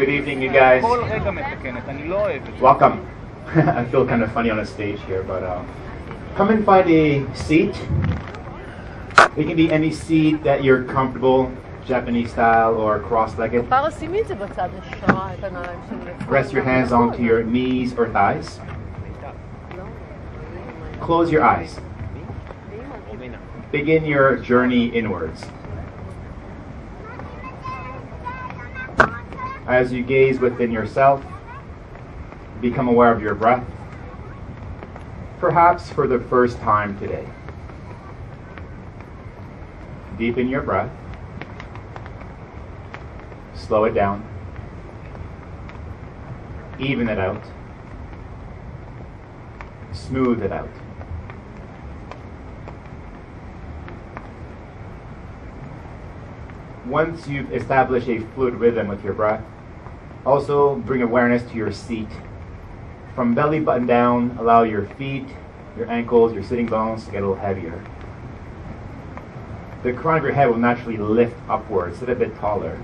[0.00, 0.82] Good evening, you guys.
[2.58, 3.06] Welcome.
[3.48, 5.62] I feel kind of funny on a stage here, but uh,
[6.36, 7.78] come and find a seat.
[9.36, 11.52] It can be any seat that you're comfortable,
[11.84, 13.68] Japanese style or cross-legged.
[16.26, 18.58] Rest your hands onto your knees or thighs.
[21.02, 21.78] Close your eyes.
[23.70, 25.44] Begin your journey inwards.
[29.70, 31.24] As you gaze within yourself,
[32.60, 33.64] become aware of your breath,
[35.38, 37.24] perhaps for the first time today.
[40.18, 40.90] Deepen your breath,
[43.54, 44.28] slow it down,
[46.80, 47.44] even it out,
[49.92, 50.68] smooth it out.
[56.86, 59.44] Once you've established a fluid rhythm with your breath,
[60.24, 62.08] also bring awareness to your seat.
[63.14, 65.26] From belly button down, allow your feet,
[65.76, 67.84] your ankles, your sitting bones to get a little heavier.
[69.82, 72.78] The crown of your head will naturally lift upwards, sit a bit taller.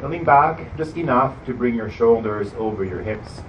[0.00, 3.42] Now lean back just enough to bring your shoulders over your hips.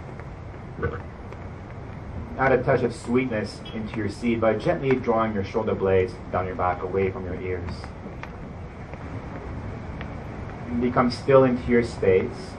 [2.38, 6.46] Add a touch of sweetness into your seat by gently drawing your shoulder blades down
[6.46, 7.72] your back away from your ears.
[10.76, 12.52] And become still into your space.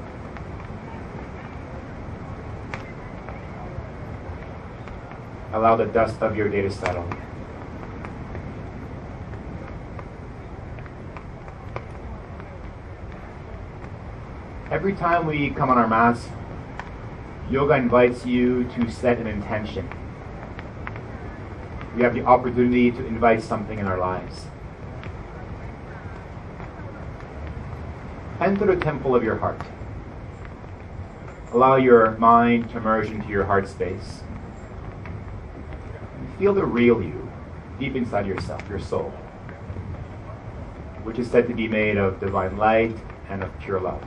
[5.53, 7.07] Allow the dust of your day to settle.
[14.71, 16.27] Every time we come on our mats,
[17.51, 19.87] yoga invites you to set an intention.
[21.95, 24.47] We have the opportunity to invite something in our lives.
[28.39, 29.61] Enter the temple of your heart.
[31.53, 34.23] Allow your mind to merge into your heart space.
[36.39, 37.31] Feel the real you
[37.79, 39.11] deep inside yourself, your soul,
[41.03, 42.95] which is said to be made of divine light
[43.31, 44.05] and of pure love.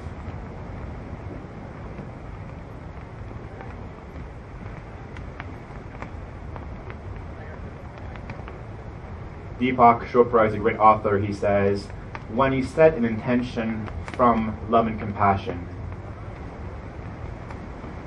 [9.60, 11.18] Deepak Chopra is a great author.
[11.18, 11.88] He says,
[12.30, 15.66] when you set an intention from love and compassion,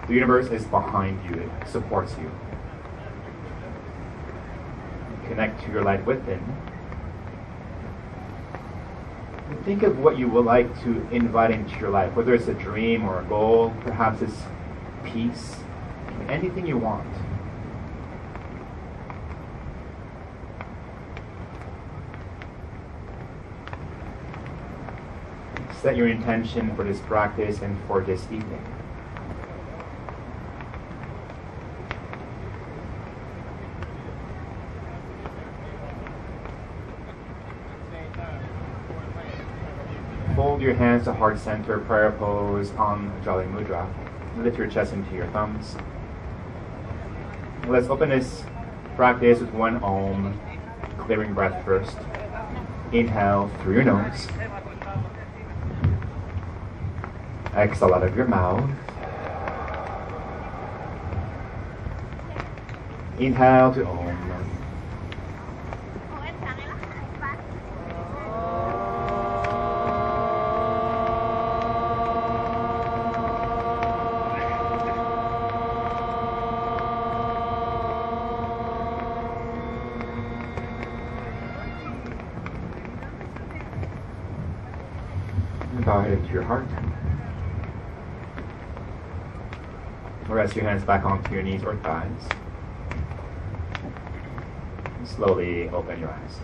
[0.07, 2.31] the universe is behind you, it supports you.
[5.25, 6.39] Connect to your light within.
[9.65, 13.07] Think of what you would like to invite into your life, whether it's a dream
[13.07, 14.43] or a goal, perhaps it's
[15.05, 15.57] peace,
[16.29, 17.09] anything you want.
[25.83, 28.65] Set your intention for this practice and for this evening.
[40.37, 43.93] Fold your hands to heart center, prayer pose on Jali Mudra.
[44.37, 45.75] Lift your chest into your thumbs.
[47.67, 48.45] Let's open this
[48.95, 50.41] practice with one Om,
[50.99, 51.97] clearing breath first.
[52.93, 54.29] Inhale through your nose.
[57.55, 58.71] Exhale out of your mouth.
[63.19, 64.09] Inhale to Om.
[85.85, 86.67] It into your heart.
[90.33, 92.11] Rest your hands back onto your knees or thighs.
[95.05, 96.39] Slowly open your eyes.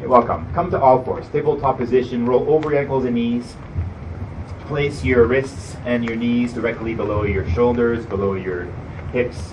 [0.00, 0.52] You're welcome.
[0.52, 1.28] Come to all fours.
[1.28, 2.26] Tabletop position.
[2.26, 3.54] Roll over your ankles and knees.
[4.62, 8.64] Place your wrists and your knees directly below your shoulders, below your
[9.12, 9.52] hips.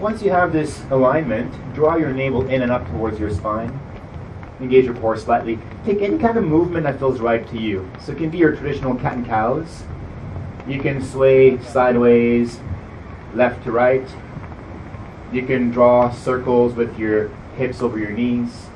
[0.00, 3.80] Once you have this alignment, draw your navel in and up towards your spine.
[4.60, 5.58] Engage your core slightly.
[5.84, 7.90] Take any kind of movement that feels right to you.
[8.00, 9.84] So it can be your traditional cat and cows.
[10.66, 12.60] You can sway sideways,
[13.34, 14.06] left to right.
[15.32, 18.66] You can draw circles with your hips over your knees.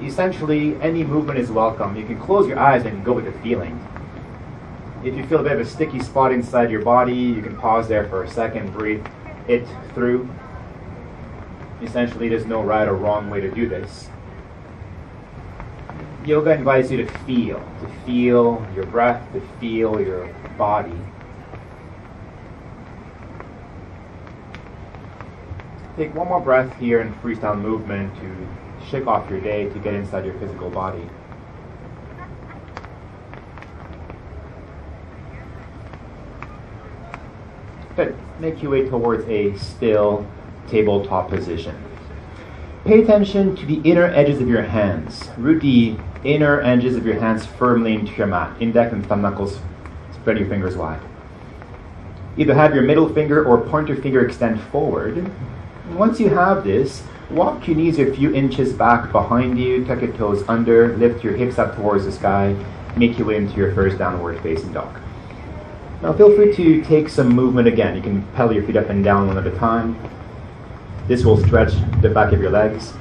[0.00, 1.96] Essentially, any movement is welcome.
[1.96, 3.84] You can close your eyes and go with the feeling.
[5.04, 7.88] If you feel a bit of a sticky spot inside your body, you can pause
[7.88, 9.04] there for a second, breathe
[9.48, 10.28] it through.
[11.82, 14.08] Essentially, there's no right or wrong way to do this.
[16.24, 20.26] Yoga invites you to feel, to feel your breath, to feel your
[20.56, 20.92] body.
[25.96, 28.48] Take one more breath here in freestyle movement to
[28.88, 31.08] shake off your day, to get inside your physical body.
[37.94, 38.16] Good.
[38.40, 40.26] Make your way towards a still
[40.66, 41.76] tabletop position.
[42.84, 45.28] Pay attention to the inner edges of your hands.
[45.36, 48.56] Root the inner edges of your hands firmly into your mat.
[48.60, 49.58] Index and thumb knuckles.
[50.14, 51.00] Spread your fingers wide.
[52.36, 55.30] Either have your middle finger or pointer finger extend forward.
[55.90, 60.12] Once you have this, walk your knees a few inches back behind you, tuck your
[60.12, 62.56] toes under, lift your hips up towards the sky,
[62.96, 64.98] make your way into your first downward facing dog.
[66.02, 67.94] Now feel free to take some movement again.
[67.94, 69.96] You can pedal your feet up and down one at a time.
[71.06, 72.92] This will stretch the back of your legs.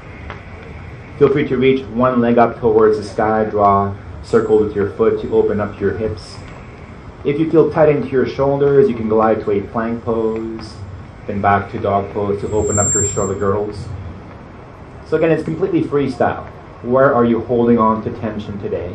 [1.22, 5.22] Feel free to reach one leg up towards the sky, draw circles with your foot
[5.22, 6.36] to open up your hips.
[7.24, 10.74] If you feel tight into your shoulders, you can glide to a plank pose,
[11.28, 13.86] then back to dog pose to open up your shoulder girdles.
[15.06, 16.48] So again, it's completely freestyle.
[16.82, 18.92] Where are you holding on to tension today?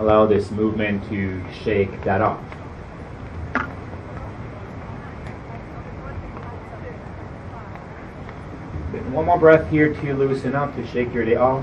[0.00, 2.44] Allow this movement to shake that off.
[9.12, 11.62] One more breath here to loosen up, to shake your day off.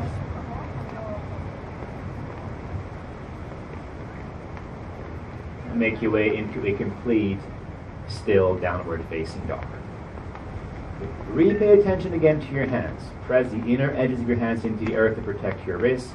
[5.66, 7.40] And make your way into a complete,
[8.08, 9.66] still downward facing dog.
[11.30, 13.02] Repay attention again to your hands.
[13.26, 16.12] Press the inner edges of your hands into the earth to protect your wrists.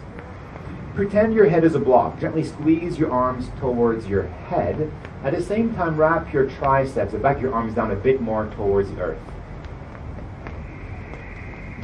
[0.95, 2.21] Pretend your head is a block.
[2.21, 4.93] Gently squeeze your arms towards your head.
[5.25, 8.47] At the same time, wrap your triceps, the back your arms down a bit more
[8.55, 9.34] towards the earth.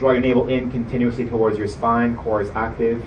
[0.00, 3.04] Draw your navel in continuously towards your spine, core is active.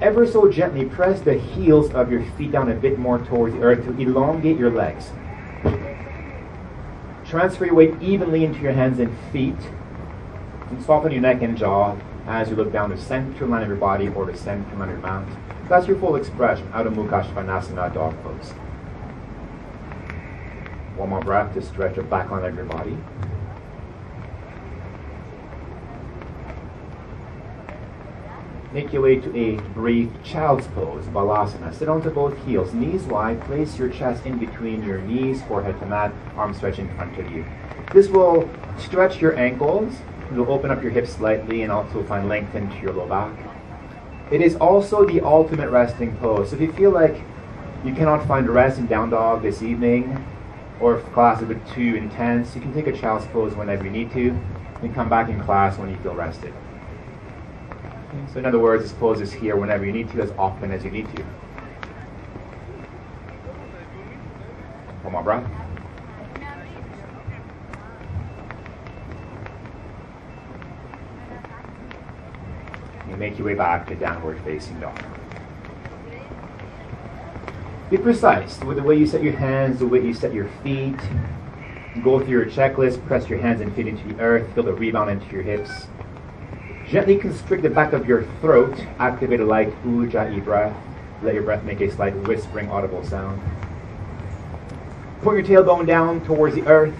[0.00, 3.62] Ever so gently press the heels of your feet down a bit more towards the
[3.62, 5.10] earth to elongate your legs.
[7.26, 9.56] Transfer your weight evenly into your hands and feet.
[10.70, 11.96] And soften your neck and jaw
[12.28, 14.94] as you look down the center line of your body or the center line of
[14.94, 15.28] your mouth.
[15.68, 18.52] That's your full expression, Adho Mukha Svanasana dog pose.
[20.96, 22.96] One more breath to stretch the back line of your body.
[28.74, 31.72] Make your way to a brief child's pose, Balasana.
[31.72, 33.40] Sit onto both heels, knees wide.
[33.42, 37.30] Place your chest in between your knees, forehead to mat, arms stretched in front of
[37.30, 37.46] you.
[37.92, 39.94] This will stretch your ankles.
[40.28, 43.32] It will open up your hips slightly and also find length into your low back.
[44.32, 46.50] It is also the ultimate resting pose.
[46.50, 47.22] So if you feel like
[47.84, 50.26] you cannot find rest in down dog this evening,
[50.80, 53.84] or if class is a bit too intense, you can take a child's pose whenever
[53.84, 54.36] you need to,
[54.82, 56.52] and come back in class when you feel rested.
[58.32, 60.84] So in other words, this pose is here whenever you need to, as often as
[60.84, 61.22] you need to.
[65.02, 65.48] One more breath.
[73.08, 75.00] You make your way back to downward facing dog.
[77.90, 80.98] Be precise with the way you set your hands, the way you set your feet.
[82.02, 85.10] Go through your checklist, press your hands and feet into the earth, feel the rebound
[85.10, 85.86] into your hips.
[86.88, 90.76] Gently constrict the back of your throat, activate a light ujjayi breath.
[91.22, 93.40] Let your breath make a slight whispering audible sound.
[95.22, 96.94] Point your tailbone down towards the earth.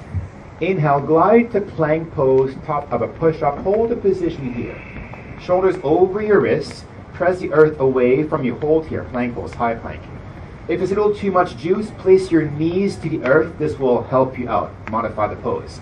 [0.61, 3.59] Inhale, glide to plank pose, top of a push-up.
[3.59, 4.81] Hold the position here.
[5.43, 6.85] Shoulders over your wrists.
[7.13, 8.55] Press the earth away from you.
[8.57, 10.03] Hold here, plank pose, high plank.
[10.67, 13.59] If it's a little too much juice, place your knees to the earth.
[13.59, 14.73] This will help you out.
[14.91, 15.81] Modify the pose.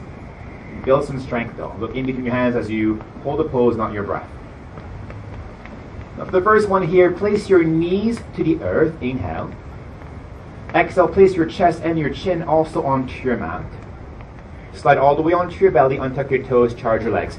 [0.85, 1.75] Build some strength though.
[1.79, 4.29] Look in between your hands as you hold the pose, not your breath.
[6.19, 9.01] Now for the first one here, place your knees to the earth.
[9.01, 9.55] Inhale.
[10.75, 13.65] Exhale, place your chest and your chin also onto your mat.
[14.75, 17.39] Slide all the way onto your belly, untuck your toes, charge your legs.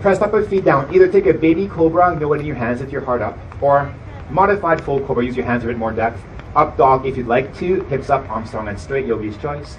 [0.00, 0.94] Press up your feet down.
[0.94, 3.92] Either take a baby cobra, know it in your hands with your heart up, or
[4.30, 6.22] modified full cobra, use your hands a bit more depth.
[6.54, 9.76] Up dog if you'd like to, hips up, arms strong and straight, yogi's choice.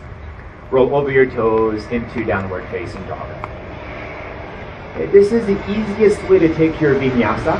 [0.72, 3.28] Roll over your toes into downward facing dog.
[4.92, 7.56] Okay, this is the easiest way to take your vinyasa.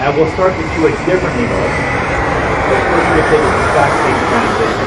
[0.00, 1.96] And we'll start to do it differently though.
[2.68, 3.28] But first we're
[4.30, 4.86] transition.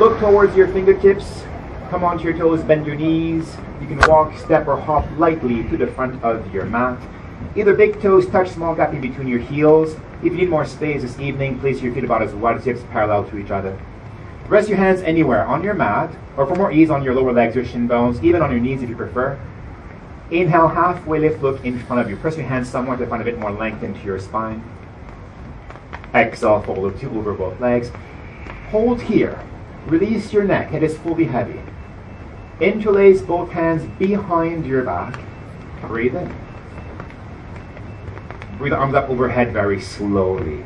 [0.00, 1.44] Look towards your fingertips.
[1.90, 3.56] Come onto your toes, bend your knees.
[3.80, 7.00] You can walk, step, or hop lightly to the front of your mat.
[7.54, 9.96] Either big toes touch small gap in between your heels.
[10.20, 12.82] If you need more space this evening, place your feet about as wide as hips
[12.90, 13.78] parallel to each other.
[14.48, 17.56] Rest your hands anywhere on your mat, or for more ease on your lower legs
[17.56, 19.38] or shin bones, even on your knees if you prefer.
[20.30, 22.16] Inhale, halfway lift, look in front of you.
[22.16, 24.62] Press your hands somewhere to find a bit more length into your spine.
[26.14, 27.90] Exhale, fold to over both legs.
[28.70, 29.40] Hold here.
[29.86, 30.70] Release your neck.
[30.70, 31.60] Head is fully heavy.
[32.60, 35.20] Interlace both hands behind your back.
[35.82, 36.34] Breathe in.
[38.58, 40.64] Breathe the arms up overhead very slowly.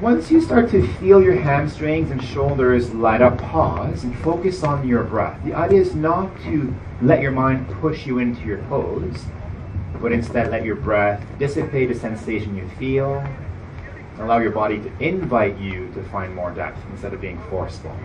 [0.00, 4.86] Once you start to feel your hamstrings and shoulders light up, pause and focus on
[4.86, 5.42] your breath.
[5.44, 6.72] The idea is not to
[7.02, 9.24] let your mind push you into your pose,
[10.00, 13.26] but instead let your breath dissipate the sensation you feel.
[14.20, 17.96] Allow your body to invite you to find more depth instead of being forceful.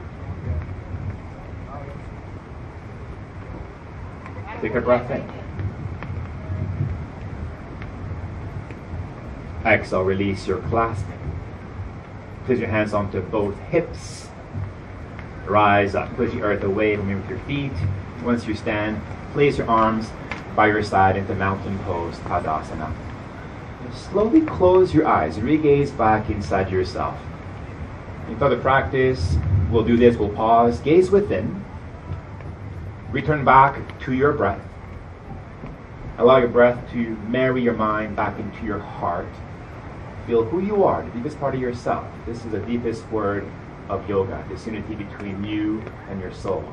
[4.62, 5.43] Take a breath in.
[9.66, 11.06] Exhale, release your clasp.
[12.46, 14.28] Place your hands onto both hips.
[15.46, 16.14] Rise up.
[16.16, 17.72] Push the earth away from you with your feet.
[18.24, 19.02] Once you stand,
[19.32, 20.10] place your arms
[20.54, 22.94] by your side into mountain pose, Tadasana.
[23.94, 25.40] Slowly close your eyes.
[25.40, 27.18] Regaze back inside yourself.
[28.28, 29.38] In further practice,
[29.72, 30.18] we'll do this.
[30.18, 30.80] We'll pause.
[30.82, 31.64] Gaze within.
[33.12, 34.62] Return back to your breath.
[36.18, 39.28] Allow your breath to marry your mind back into your heart
[40.26, 42.08] Feel who you are, the deepest part of yourself.
[42.26, 43.46] This is the deepest word
[43.90, 46.64] of yoga, this unity between you and your soul.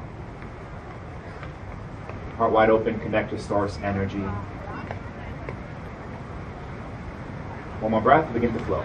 [2.37, 4.23] Heart wide open, connect to source energy.
[7.81, 8.85] One more breath, begin to flow.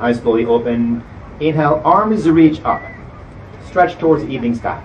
[0.00, 1.04] Eyes fully open.
[1.40, 2.82] Inhale, arms reach up.
[3.66, 4.82] Stretch towards the evening sky.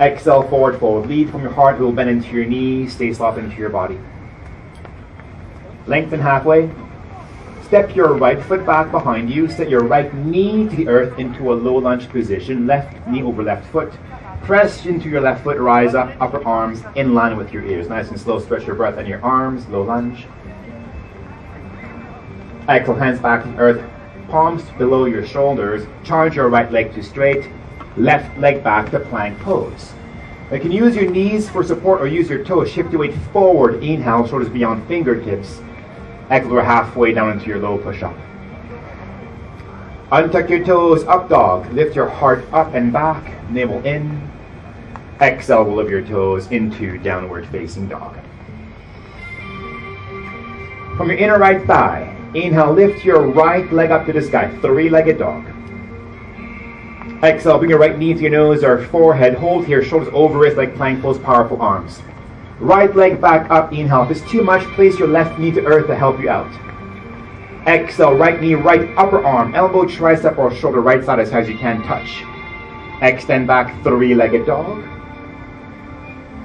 [0.00, 1.06] Exhale, forward fold.
[1.06, 1.78] Lead from your heart.
[1.78, 2.94] Will bend into your knees.
[2.94, 3.98] Stay soft into your body.
[5.86, 6.68] Lengthen halfway.
[7.62, 9.48] Step your right foot back behind you.
[9.48, 12.66] Set your right knee to the earth into a low lunge position.
[12.66, 13.92] Left knee over left foot.
[14.42, 15.58] Press into your left foot.
[15.58, 16.12] Rise up.
[16.20, 17.88] Upper arms in line with your ears.
[17.88, 18.40] Nice and slow.
[18.40, 19.68] Stretch your breath and your arms.
[19.68, 20.26] Low lunge.
[22.68, 23.93] Exhale, hands back to earth
[24.34, 27.48] palms below your shoulders, charge your right leg to straight,
[27.96, 29.92] left leg back to plank pose.
[30.50, 32.68] You can use your knees for support or use your toes.
[32.68, 33.80] Shift your weight forward.
[33.84, 35.60] Inhale, shoulders beyond fingertips.
[36.32, 38.16] Exhale, halfway down into your low push-up.
[40.10, 41.72] Untuck your toes, up dog.
[41.72, 43.48] Lift your heart up and back.
[43.52, 44.20] Navel in.
[45.20, 48.16] Exhale, roll of your toes into downward facing dog.
[50.96, 54.48] From your inner right thigh, Inhale, lift your right leg up to the sky.
[54.60, 55.46] Three-legged dog.
[57.22, 59.34] Exhale, bring your right knee to your nose or forehead.
[59.34, 62.02] Hold here, shoulders over wrist like plank pose, powerful arms.
[62.58, 64.02] Right leg back up, inhale.
[64.02, 66.52] If it's too much, place your left knee to earth to help you out.
[67.66, 71.48] Exhale, right knee, right upper arm, elbow, tricep, or shoulder, right side as high as
[71.48, 72.24] you can touch.
[73.00, 74.84] Extend back, three-legged dog.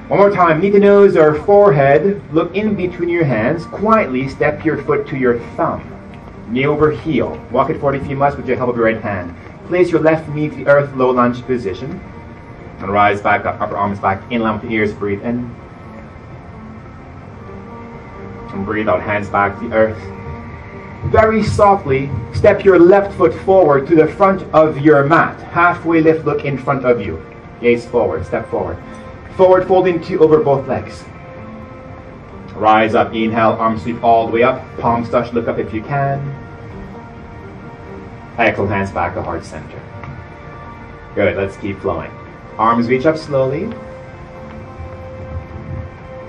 [0.10, 2.20] One more time, knee to nose or forehead.
[2.34, 3.68] Look in between your hands.
[3.68, 5.86] Quietly step your foot to your thumb.
[6.48, 7.40] Knee over heel.
[7.52, 9.36] Walk it 40 feet must with your help of your right hand.
[9.68, 12.02] Place your left knee to the earth, low lunge position.
[12.80, 14.92] And rise back up, upper arms back, in line with the ears.
[14.94, 15.56] Breathe in.
[18.52, 21.12] And breathe out, hands back to the earth.
[21.12, 25.40] Very softly, step your left foot forward to the front of your mat.
[25.52, 27.24] Halfway lift, look in front of you.
[27.62, 28.80] Gaze forward, step forward.
[29.40, 31.06] Forward folding two over both legs.
[32.56, 34.62] Rise up, inhale, arms sweep all the way up.
[34.80, 36.20] Palms touch, look up if you can.
[38.38, 39.82] Exhale, hands back to heart center.
[41.16, 42.12] Good, let's keep flowing.
[42.58, 43.72] Arms reach up slowly.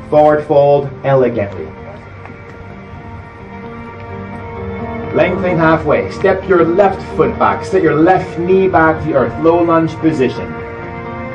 [0.08, 1.66] Forward fold elegantly.
[5.16, 6.12] Lengthen halfway.
[6.12, 7.64] Step your left foot back.
[7.64, 9.36] Set your left knee back to the earth.
[9.42, 10.59] Low lunge position.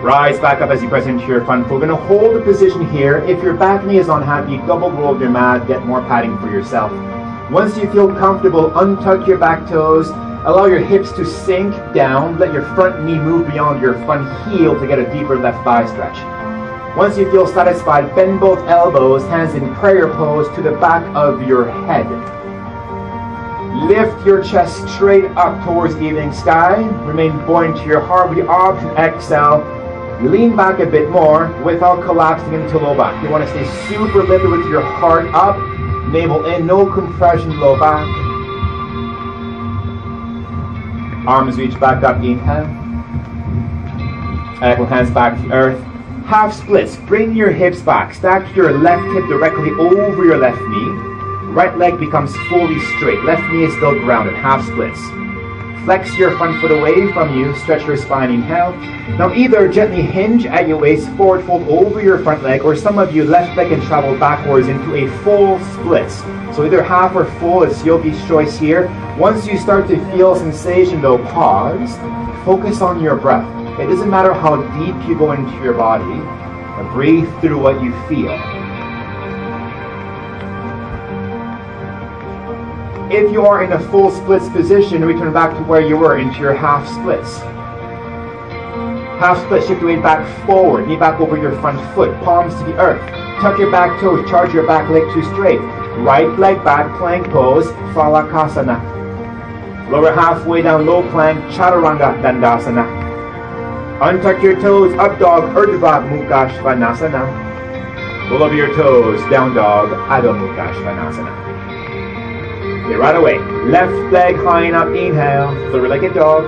[0.06, 1.82] Rise back up as you press into your front foot.
[1.82, 3.18] We're going to hold the position here.
[3.26, 6.92] If your back knee is unhappy, double roll your mat, get more padding for yourself.
[7.52, 10.10] Once you feel comfortable, untuck your back toes.
[10.46, 12.38] Allow your hips to sink down.
[12.38, 15.88] Let your front knee move beyond your front heel to get a deeper left thigh
[15.88, 16.96] stretch.
[16.96, 21.48] Once you feel satisfied, bend both elbows, hands in prayer pose to the back of
[21.48, 22.06] your head.
[23.88, 26.84] Lift your chest straight up towards evening sky.
[27.08, 29.75] Remain buoyant to your heart the option exhale
[30.22, 33.22] Lean back a bit more without collapsing into low back.
[33.24, 35.58] You want to stay super lifted with your heart up,
[36.10, 38.08] navel in, no compression, low back.
[41.28, 42.66] Arms reach back up, inhale.
[44.64, 45.84] Ankle hands back to earth.
[46.26, 46.96] Half splits.
[46.96, 48.14] Bring your hips back.
[48.14, 50.92] Stack your left hip directly over your left knee.
[51.52, 53.24] Right leg becomes fully straight.
[53.24, 55.00] Left knee is still grounded, half splits.
[55.86, 58.76] Flex your front foot away from you, stretch your spine, inhale.
[59.20, 62.98] Now either gently hinge at your waist, forward fold over your front leg, or some
[62.98, 66.10] of you left leg can travel backwards into a full split.
[66.56, 68.88] So either half or full, it's yogi's choice here.
[69.20, 71.96] Once you start to feel sensation though, pause,
[72.44, 73.48] focus on your breath.
[73.80, 76.20] It doesn't matter how deep you go into your body,
[76.94, 78.55] breathe through what you feel.
[83.16, 86.38] If you are in a full splits position, return back to where you were into
[86.42, 87.38] your half splits.
[89.24, 92.66] Half split, shift your weight back forward, knee back over your front foot, palms to
[92.66, 93.00] the earth.
[93.40, 95.62] Tuck your back toes, charge your back leg to straight.
[96.04, 98.82] Right leg back, plank pose, Phalakasana.
[99.90, 102.86] Lower halfway down, low plank, Chaturanga Dandasana.
[104.02, 108.28] Untuck your toes, up dog, Urdhva Mukha Svanasana.
[108.28, 111.45] Pull over your toes, down dog, Adho Mukha Svanasana.
[112.94, 113.40] Right away.
[113.66, 116.46] Left leg high and up, inhale, three-legged dog.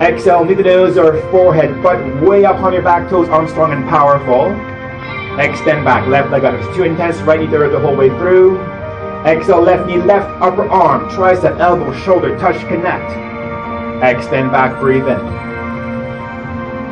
[0.00, 3.72] Exhale, knee the nose or forehead, butt way up on your back toes, arms strong
[3.72, 4.50] and powerful.
[5.38, 6.54] Extend back, left leg up.
[6.54, 8.60] It's too intense, right knee to earth the whole way through.
[9.26, 13.10] Exhale, left knee, left upper arm, tricep, elbow, shoulder, touch, connect.
[14.02, 15.49] Extend back, breathe in.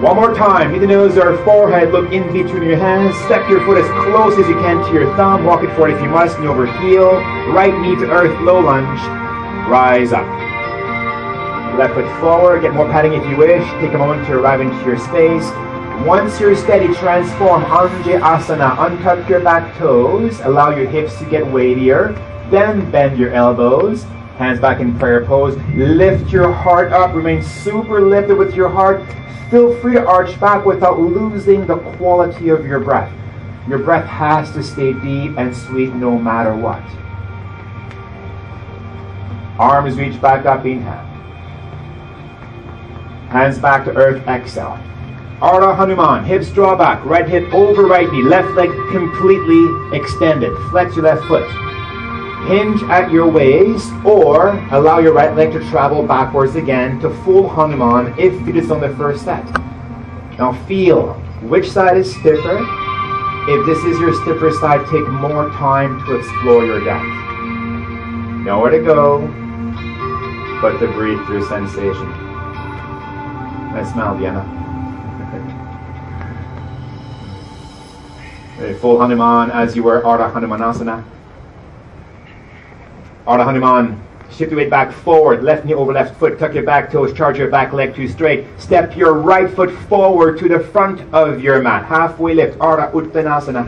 [0.01, 0.71] One more time.
[0.71, 1.91] Hit the nose or forehead.
[1.91, 3.17] Look in between your hands.
[3.25, 5.45] Step your foot as close as you can to your thumb.
[5.45, 6.39] Walk it forward if you must.
[6.39, 7.17] Knee over heel.
[7.53, 8.41] Right knee to earth.
[8.43, 9.01] Low lunge.
[9.69, 10.25] Rise up.
[11.77, 12.63] Left foot forward.
[12.63, 13.69] Get more padding if you wish.
[13.81, 15.51] Take a moment to arrive into your space.
[16.07, 18.77] Once you're steady, transform Anjaneyasana.
[18.77, 20.39] Untuck your back toes.
[20.45, 22.13] Allow your hips to get weightier.
[22.51, 24.05] Then bend your elbows.
[24.39, 25.57] Hands back in prayer pose.
[25.75, 27.13] Lift your heart up.
[27.13, 29.05] Remain super lifted with your heart.
[29.51, 33.13] Feel free to arch back without losing the quality of your breath.
[33.69, 36.81] Your breath has to stay deep and sweet no matter what.
[39.59, 41.05] Arms reach back up, inhale.
[43.31, 44.79] Hands back to earth, exhale.
[45.41, 50.57] Ardha Hanuman, hips draw back, right hip over right knee, left leg completely extended.
[50.71, 51.45] Flex your left foot
[52.49, 57.47] hinge at your waist or allow your right leg to travel backwards again to full
[57.49, 59.45] Hanuman if you did on the first set.
[60.39, 62.59] Now feel which side is stiffer.
[63.51, 67.05] If this is your stiffer side, take more time to explore your depth.
[68.45, 69.21] Nowhere to go,
[70.63, 72.09] but to breathe through sensation.
[73.73, 74.59] Nice smile, Diana.
[78.81, 81.05] full Hanuman as you were Ardha Hanumanasana.
[83.29, 84.03] Ardha Hanuman.
[84.31, 87.37] Shift your weight back forward, left knee over left foot, tuck your back toes, charge
[87.37, 88.47] your back leg to straight.
[88.59, 91.85] Step your right foot forward to the front of your mat.
[91.85, 93.67] Halfway lift, Ardha Uttanasana.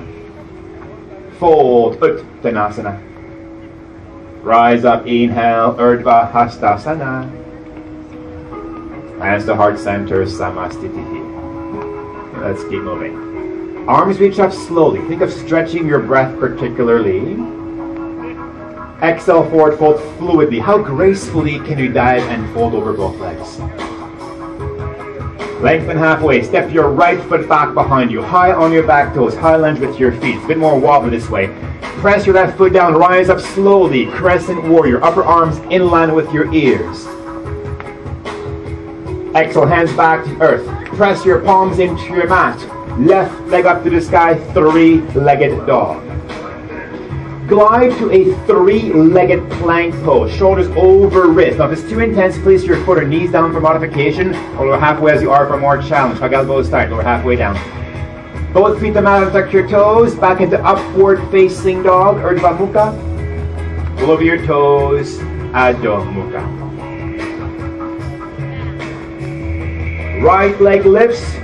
[1.38, 2.98] Fold, Uttanasana.
[4.42, 7.28] Rise up, inhale, Urdhva Hastasana.
[9.20, 11.04] Hands to heart center, Samastiti.
[12.40, 13.86] Let's keep moving.
[13.86, 15.06] Arms reach up slowly.
[15.08, 17.59] Think of stretching your breath particularly.
[19.02, 20.60] Exhale, forward fold fluidly.
[20.60, 23.58] How gracefully can you dive and fold over both legs?
[25.62, 26.42] Lengthen halfway.
[26.42, 28.20] Step your right foot back behind you.
[28.20, 29.34] High on your back toes.
[29.34, 30.36] High lunge with your feet.
[30.44, 31.46] A bit more wobble this way.
[31.80, 32.94] Press your left foot down.
[32.94, 34.04] Rise up slowly.
[34.04, 35.02] Crescent warrior.
[35.02, 37.06] Upper arms in line with your ears.
[39.34, 40.66] Exhale, hands back to earth.
[40.88, 42.58] Press your palms into your mat.
[42.98, 44.34] Left leg up to the sky.
[44.52, 46.09] Three-legged dog
[47.50, 51.58] glide to a three-legged plank pose, shoulders over wrist.
[51.58, 54.78] Now, if it's too intense, place your foot or knees down for modification, or lower
[54.78, 56.20] halfway as you are for more challenge.
[56.20, 57.58] Hug elbows tight, lower halfway down.
[58.54, 63.98] Both feet to mat and tuck your toes, back into upward facing dog, Urdhva Mukha.
[63.98, 65.18] Pull over your toes,
[65.52, 66.42] Adho Mukha.
[70.22, 71.34] Right leg lifts,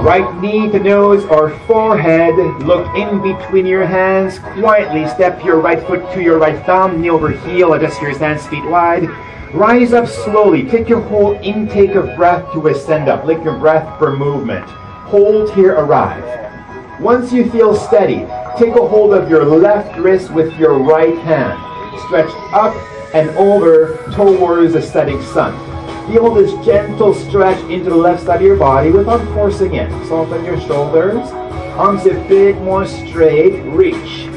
[0.00, 2.36] Right knee to nose or forehead.
[2.62, 4.38] Look in between your hands.
[4.38, 7.00] Quietly step your right foot to your right thumb.
[7.00, 7.72] Knee over heel.
[7.74, 9.08] Adjust your stance feet wide.
[9.54, 10.64] Rise up slowly.
[10.64, 13.24] Take your whole intake of breath to ascend up.
[13.24, 14.64] Lick your breath for movement.
[14.66, 17.00] Hold here, arrive.
[17.00, 18.26] Once you feel steady,
[18.58, 21.58] take a hold of your left wrist with your right hand.
[22.06, 22.74] Stretch up
[23.14, 25.73] and over towards the setting sun.
[26.06, 29.90] Feel this gentle stretch into the left side of your body without forcing it.
[30.06, 31.30] Soften your shoulders.
[31.78, 33.62] Arms a bit more straight.
[33.62, 34.28] Reach.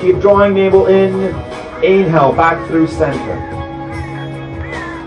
[0.00, 1.14] Keep drawing navel in.
[1.84, 3.38] Inhale, back through center.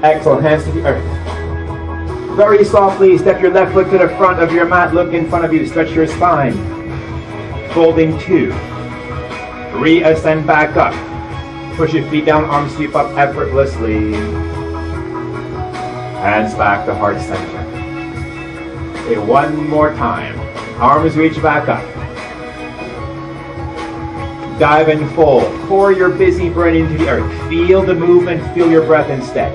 [0.04, 2.38] Exhale, hands to the earth.
[2.38, 4.94] Very softly, step your left foot to the front of your mat.
[4.94, 5.66] Look in front of you.
[5.66, 6.54] Stretch your spine.
[7.74, 8.52] Folding two.
[9.74, 10.94] Reascend back up.
[11.76, 14.14] Push your feet down, arms sweep up effortlessly.
[16.26, 17.60] Hands back to heart center.
[19.04, 20.40] Okay, one more time.
[20.82, 21.84] Arms reach back up.
[24.60, 25.44] Dive and fold.
[25.68, 27.48] Pour your busy brain into the earth.
[27.48, 29.54] Feel the movement, feel your breath instead.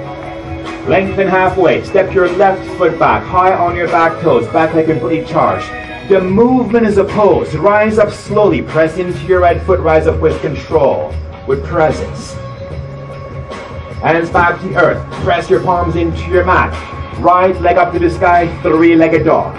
[0.88, 1.82] Lengthen halfway.
[1.82, 5.66] Step your left foot back, high on your back toes, back leg completely charged.
[6.08, 7.52] The movement is opposed.
[7.54, 8.62] Rise up slowly.
[8.62, 9.80] Press into your right foot.
[9.80, 11.12] Rise up with control,
[11.48, 12.39] with presence.
[14.00, 15.12] Hands back to earth.
[15.22, 16.72] Press your palms into your mat.
[17.18, 19.54] Right leg up to the sky, three-legged dog.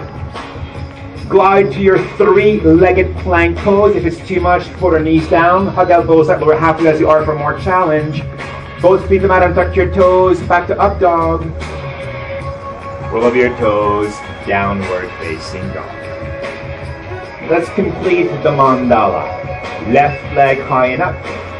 [1.30, 3.96] Glide to your three-legged plank pose.
[3.96, 5.68] If it's too much, put our knees down.
[5.68, 8.24] Hug elbows up lower halfway as you are for more challenge.
[8.82, 10.42] Both feet the mat and tuck your toes.
[10.42, 11.44] Back to up dog.
[13.14, 14.12] Roll over your toes.
[14.48, 15.88] Downward facing dog.
[17.48, 19.94] Let's complete the mandala.
[19.94, 21.51] Left leg high and up.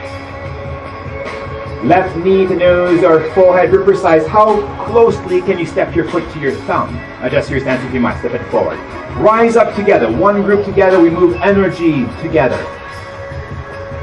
[1.84, 4.28] Left knee to nose or forehead, be precise.
[4.28, 6.96] How closely can you step your foot to your thumb?
[7.24, 8.20] Adjust your stance if you must.
[8.20, 8.78] Step it forward.
[9.18, 10.12] Rise up together.
[10.12, 11.00] One group together.
[11.00, 12.62] We move energy together.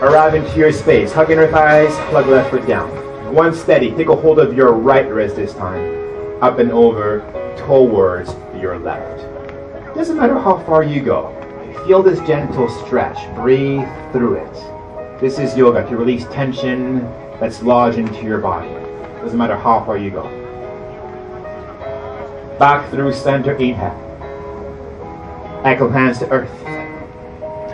[0.02, 1.12] Arrive into your space.
[1.12, 1.94] Hug inner thighs.
[2.10, 2.90] Plug left foot down.
[3.32, 3.92] One steady.
[3.92, 6.42] Take a hold of your right wrist this time.
[6.42, 7.20] Up and over
[7.58, 9.22] towards your left.
[9.94, 11.32] Doesn't matter how far you go.
[11.86, 13.32] Feel this gentle stretch.
[13.36, 15.20] Breathe through it.
[15.20, 17.06] This is yoga to release tension
[17.40, 18.68] that's lodged into your body.
[19.22, 20.24] Doesn't matter how far you go.
[22.58, 24.04] Back through center, inhale.
[25.64, 26.50] Ankle hands to earth.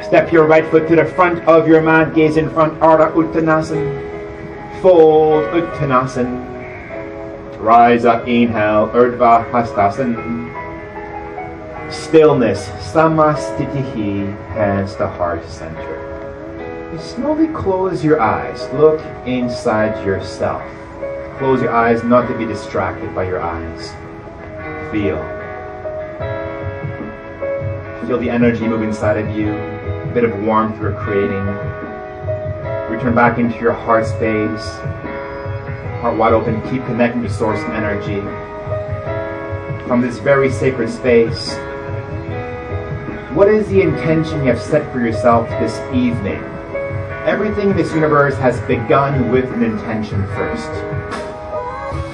[0.04, 4.82] Step your right foot to the front of your mat, gaze in front, Ardha Uttanasana.
[4.82, 6.52] Fold Uttanasana.
[7.58, 10.52] Rise up, inhale, Urdhva Hastasana.
[11.90, 16.03] Stillness, Samastitihi, hands to heart center.
[16.94, 18.72] You slowly close your eyes.
[18.72, 20.62] Look inside yourself.
[21.38, 23.90] Close your eyes not to be distracted by your eyes.
[24.92, 25.18] Feel.
[28.06, 29.54] Feel the energy move inside of you.
[29.54, 31.44] A bit of warmth we're creating.
[32.96, 34.64] Return back into your heart space.
[36.00, 36.62] Heart wide open.
[36.70, 38.20] Keep connecting to source energy.
[39.88, 41.54] From this very sacred space,
[43.34, 46.53] what is the intention you have set for yourself this evening?
[47.24, 50.68] Everything in this universe has begun with an intention first.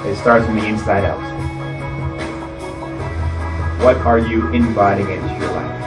[0.07, 1.18] It starts from the inside out.
[3.83, 5.81] What are you inviting into your life?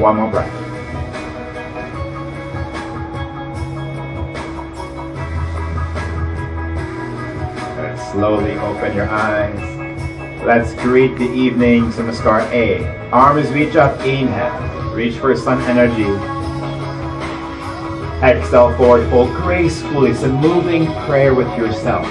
[0.00, 0.50] One more breath.
[7.78, 9.79] And slowly open your eyes.
[10.44, 13.10] Let's greet the evening Namaskar A.
[13.10, 14.94] Arms reach up, inhale.
[14.94, 16.08] Reach for sun energy.
[18.24, 20.12] Exhale forward, fold gracefully.
[20.12, 22.06] It's a moving prayer with yourself.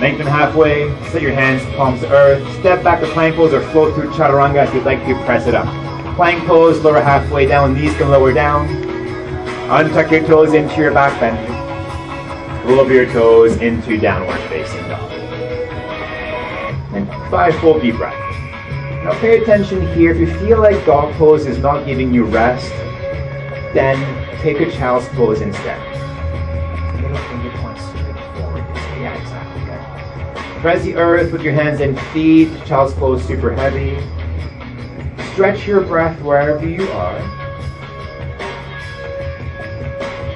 [0.00, 2.42] Lengthen halfway, set your hands, palms to earth.
[2.58, 5.54] Step back to plank pose or float through chaturanga if you'd like to press it
[5.54, 5.66] up.
[6.16, 8.66] Plank pose, lower halfway down, knees can lower down.
[9.68, 11.38] Untuck your toes into your back bend.
[12.68, 15.17] Roll over your toes into downward facing dog
[17.30, 18.16] five full deep breaths.
[19.04, 20.12] Now pay attention here.
[20.12, 22.70] If you feel like dog pose is not giving you rest,
[23.74, 23.96] then
[24.40, 25.78] take a child's pose instead.
[30.60, 32.48] Press the earth with your hands and feet.
[32.66, 33.96] Child's pose super heavy.
[35.32, 37.16] Stretch your breath wherever you are.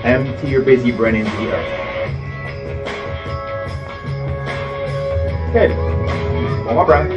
[0.04, 1.78] Empty your busy brain into the earth.
[5.52, 5.91] Good.
[6.72, 7.11] One more breath.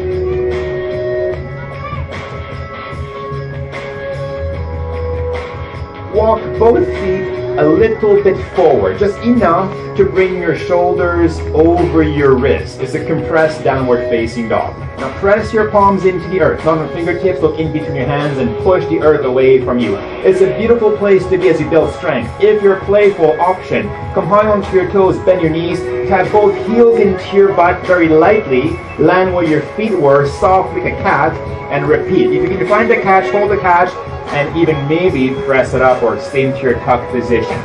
[6.13, 12.36] Walk both feet a little bit forward, just enough to bring your shoulders over your
[12.36, 12.82] wrist.
[12.82, 14.78] It's a compressed downward facing dog.
[14.98, 16.65] Now press your palms into the earth.
[16.65, 20.14] On the fingertips, look in between your hands and push the earth away from you.
[20.26, 22.34] It's a beautiful place to be as you build strength.
[22.42, 23.84] If you're playful, option.
[24.16, 28.10] Come high onto your toes, bend your knees, tap both heels into your butt very
[28.10, 31.32] lightly, land where your feet were, soft like a cat,
[31.72, 32.32] and repeat.
[32.32, 33.94] If you can find the catch, hold the catch,
[34.34, 37.62] and even maybe press it up or stay into your tuck position.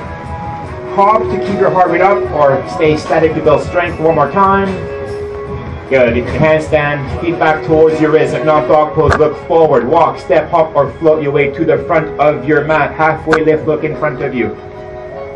[0.97, 4.31] Hop to keep your heart rate up or stay static to build strength one more
[4.31, 4.69] time.
[5.91, 6.15] Good.
[6.39, 8.33] Handstand, feet back towards your wrist.
[8.33, 9.89] If not, dog pose, look forward.
[9.89, 12.95] Walk, step, hop, or float your way to the front of your mat.
[12.95, 14.55] Halfway lift, look in front of you.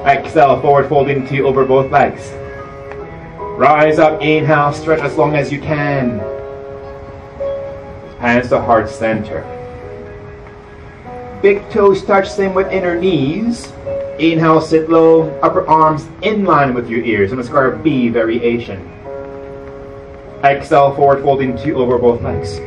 [0.06, 2.30] Exhale, forward fold into over both legs.
[3.58, 6.20] Rise up, inhale, stretch as long as you can.
[8.20, 9.42] Hands to heart center.
[11.42, 13.72] big toes touch, same with inner knees.
[14.20, 17.32] Inhale, sit low, upper arms in line with your ears.
[17.32, 18.88] And let's go our B variation.
[20.44, 22.60] Exhale, forward folding two over both legs.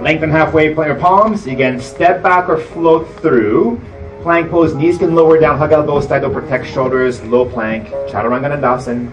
[0.00, 1.46] Lengthen halfway, plant your palms.
[1.46, 3.80] Again, step back or float through.
[4.22, 7.20] Plank pose, knees can lower down, hug elbows tight to protect shoulders.
[7.24, 9.10] Low plank, Chaturanga Dandasana.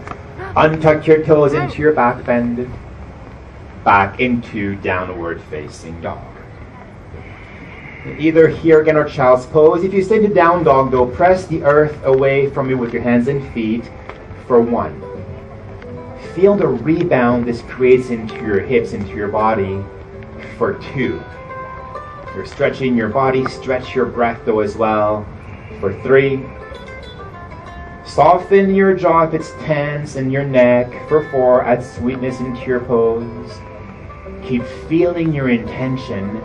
[0.53, 2.71] Untuck your toes into your back bend.
[3.83, 6.23] Back into downward facing dog.
[8.19, 9.83] Either here again or child's pose.
[9.83, 13.01] If you stay to down dog though, press the earth away from you with your
[13.01, 13.89] hands and feet
[14.45, 15.12] for one.
[16.35, 19.83] Feel the rebound this creates into your hips, into your body
[20.57, 21.21] for two.
[22.33, 25.27] You're stretching your body, stretch your breath though as well
[25.79, 26.43] for three.
[28.03, 31.63] Soften your jaw if it's tense and your neck for four.
[31.63, 33.51] Add sweetness into your pose.
[34.43, 36.41] Keep feeling your intention.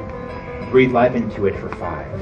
[0.70, 2.20] Breathe life into it for five.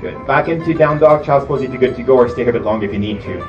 [0.00, 0.26] Good.
[0.26, 2.52] Back into down dog, child's pose if you're good to go, or stay here a
[2.52, 3.46] bit longer if you need to.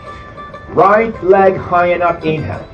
[0.75, 2.67] Right leg high up, inhale.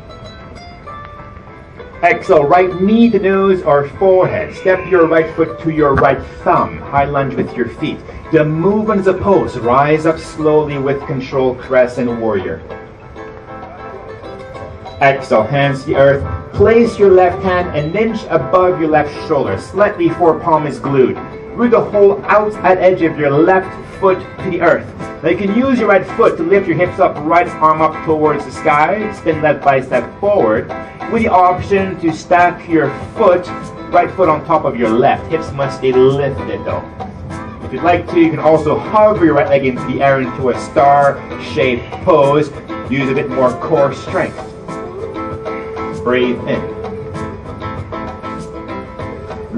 [2.01, 4.55] Exhale, right knee to nose or forehead.
[4.55, 6.79] Step your right foot to your right thumb.
[6.79, 7.99] High lunge with your feet.
[8.31, 9.55] The movement is a pose.
[9.59, 12.59] Rise up slowly with control, crescent warrior.
[14.99, 16.53] Exhale, hands to the earth.
[16.53, 19.61] Place your left hand an inch above your left shoulder.
[19.61, 21.17] Slightly fore palm is glued.
[21.53, 24.87] Root the whole outside edge of your left foot to the earth.
[25.21, 28.05] Now you can use your right foot to lift your hips up, right arm up
[28.05, 29.11] towards the sky.
[29.13, 30.69] Spin left bicep forward
[31.11, 33.45] with the option to stack your foot,
[33.91, 35.29] right foot on top of your left.
[35.29, 36.83] Hips must stay lifted though.
[37.63, 40.49] If you'd like to, you can also hover your right leg into the air into
[40.49, 42.49] a star-shaped pose.
[42.89, 44.37] Use a bit more core strength.
[46.03, 46.80] Breathe in.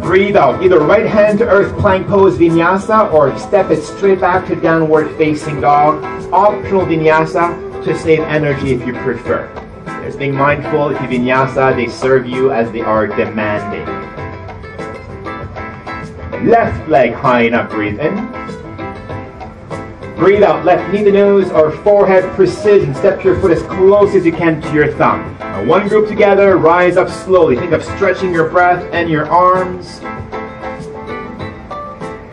[0.03, 0.61] Breathe out.
[0.61, 5.15] Either right hand to earth plank pose vinyasa or step it straight back to downward
[5.17, 6.03] facing dog.
[6.31, 9.49] Optional vinyasa to save energy if you prefer.
[10.03, 13.85] Just being mindful if you vinyasa, they serve you as they are demanding.
[16.47, 18.17] Left leg high enough, breathe in.
[20.15, 22.93] Breathe out, left knee to nose or forehead precision.
[22.93, 25.35] Step your foot as close as you can to your thumb.
[25.39, 27.57] Now one group together, rise up slowly.
[27.57, 30.01] Think of stretching your breath and your arms.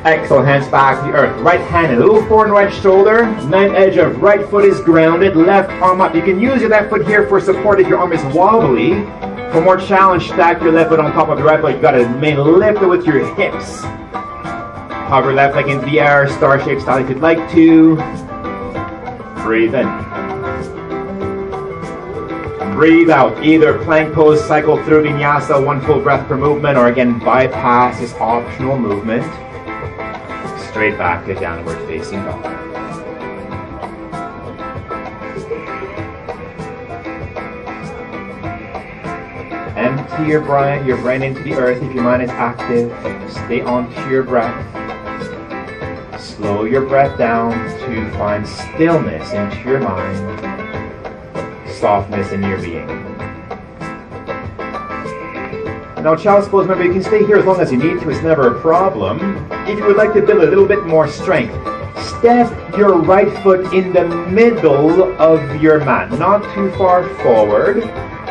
[0.05, 1.40] Exhale, hands back to the earth.
[1.40, 3.25] Right hand, a little forward right shoulder.
[3.47, 5.35] Ninth edge of right foot is grounded.
[5.35, 6.14] Left arm up.
[6.14, 9.03] You can use your left foot here for support if your arm is wobbly.
[9.53, 11.77] For more challenge, stack your left foot on top of your right foot.
[11.77, 13.83] You gotta main lift it with your hips.
[15.11, 17.96] Hover left into the air, star shape style if you'd like to.
[19.42, 19.88] Breathe in.
[22.75, 23.44] Breathe out.
[23.44, 28.14] Either plank pose, cycle through vinyasa, one full breath per movement, or again, bypass this
[28.14, 29.25] optional movement
[30.70, 32.46] straight back to downward facing dog.
[39.77, 42.92] Empty your brain, your brain into the earth if your mind is active.
[43.29, 44.89] Stay onto your breath.
[46.20, 50.18] Slow your breath down to find stillness into your mind,
[51.66, 52.87] softness in your being.
[56.02, 58.11] Now, child's pose, remember, you can stay here as long as you need to.
[58.11, 59.18] It's never a problem.
[59.66, 61.54] If you would like to build a little bit more strength,
[62.02, 67.83] step your right foot in the middle of your mat, not too far forward.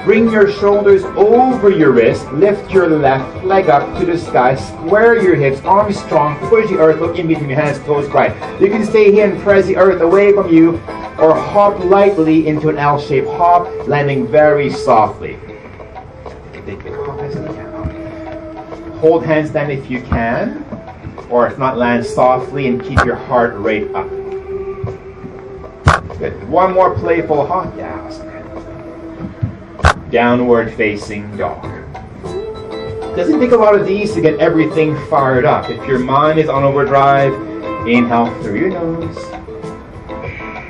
[0.03, 2.31] Bring your shoulders over your wrist.
[2.31, 4.55] Lift your left leg up to the sky.
[4.55, 5.61] Square your hips.
[5.61, 6.37] Arms strong.
[6.49, 6.99] Push the earth.
[6.99, 7.79] Look in between your hands.
[7.79, 8.33] Close bright.
[8.61, 10.81] You can stay here and press the earth away from you
[11.19, 15.37] or hop lightly into an L-shaped hop, landing very softly.
[18.99, 20.65] Hold hands then if you can,
[21.29, 24.09] or if not, land softly and keep your heart rate up.
[26.17, 26.47] Good.
[26.49, 27.75] One more playful hop.
[27.77, 28.09] Yeah,
[30.11, 31.61] Downward facing dog.
[33.15, 35.69] Doesn't take a lot of these to get everything fired up.
[35.69, 37.31] If your mind is on overdrive,
[37.87, 39.17] inhale through your nose.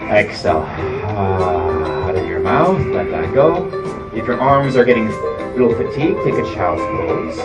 [0.10, 2.86] Exhale out of your mouth.
[2.88, 3.70] Let that go.
[4.14, 7.40] If your arms are getting a little fatigued, take a child's pose.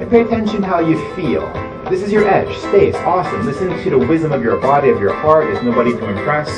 [0.00, 1.46] And pay attention how you feel.
[1.90, 2.48] This is your edge.
[2.72, 3.44] It's awesome.
[3.44, 5.44] Listen to the wisdom of your body, of your heart.
[5.44, 6.48] There's nobody to impress.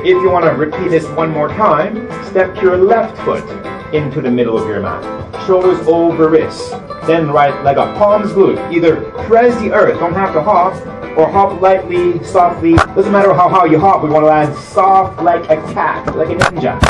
[0.00, 3.44] If you want to repeat this one more time, step your left foot
[3.92, 5.02] into the middle of your mat.
[5.44, 6.70] Shoulders over wrists.
[7.04, 7.96] Then right leg up.
[7.98, 8.58] Palms glued.
[8.72, 10.74] Either press the earth, don't have to hop,
[11.18, 12.74] or hop lightly, softly.
[12.74, 16.28] Doesn't matter how high you hop, we want to land soft like a cat, like
[16.28, 16.80] a ninja.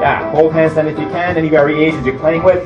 [0.00, 2.62] Yeah, hold hands then if you can, any variations you're playing with.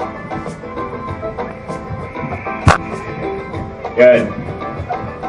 [3.96, 4.28] Good.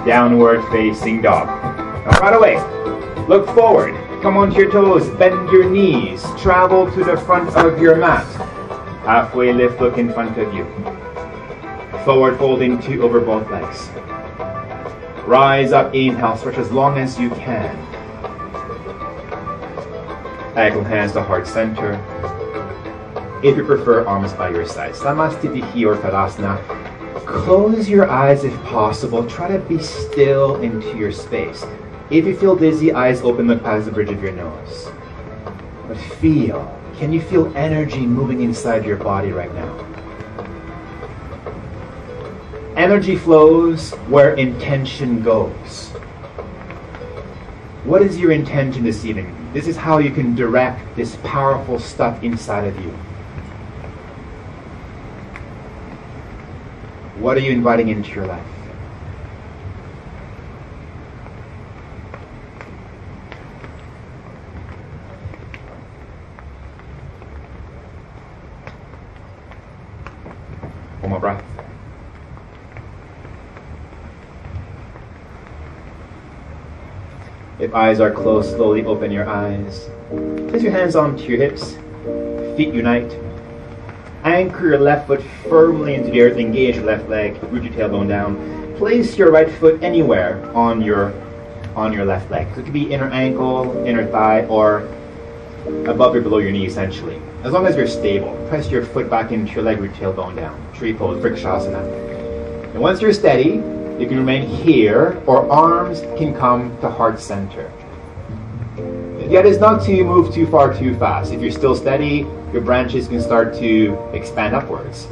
[0.05, 1.47] Downward facing dog.
[1.47, 4.08] Now right away, look forward.
[4.21, 8.25] Come onto your toes, bend your knees, travel to the front of your mat.
[9.05, 10.65] Halfway lift, look in front of you.
[12.03, 13.89] Forward folding two over both legs.
[15.25, 17.73] Rise up, inhale, stretch as long as you can.
[20.57, 21.93] Ankle hands to heart center.
[23.41, 24.95] If you prefer, arms by your side.
[24.95, 26.59] Samasthiti or Tadasana.
[27.25, 29.25] Close your eyes if possible.
[29.25, 31.63] Try to be still into your space.
[32.09, 34.89] If you feel dizzy, eyes open, look past the bridge of your nose.
[35.87, 36.75] But feel.
[36.97, 39.85] Can you feel energy moving inside your body right now?
[42.75, 45.89] Energy flows where intention goes.
[47.83, 49.35] What is your intention this evening?
[49.53, 52.89] This is how you can direct this powerful stuff inside of you.
[57.19, 58.58] What are you inviting into your life?
[71.09, 71.43] More breath.
[77.57, 79.89] If eyes are closed, slowly open your eyes.
[80.49, 81.73] Place your hands onto your hips.
[82.55, 83.17] Feet unite.
[84.23, 86.37] Anchor your left foot firmly into the earth.
[86.37, 87.41] Engage your left leg.
[87.45, 88.75] Root your tailbone down.
[88.77, 91.11] Place your right foot anywhere on your
[91.75, 92.47] on your left leg.
[92.53, 94.87] So it could be inner ankle, inner thigh, or
[95.87, 97.21] above or below your knee, essentially.
[97.43, 100.61] As long as you're stable, press your foot back into your leg, root tailbone down.
[100.73, 102.73] Tree pose, Vrikshasana.
[102.73, 103.61] And once you're steady,
[103.99, 107.71] you can remain here, or arms can come to heart center.
[109.29, 111.33] Yet it's not to move too far too fast.
[111.33, 115.07] If you're still steady, your branches can start to expand upwards.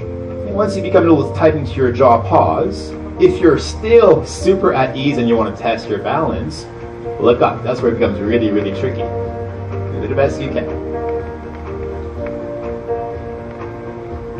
[0.00, 2.90] And once you become a little tight into your jaw, pause.
[3.20, 6.66] If you're still super at ease and you want to test your balance,
[7.20, 7.62] look up.
[7.62, 9.02] That's where it becomes really, really tricky.
[9.02, 10.64] Do the best you can.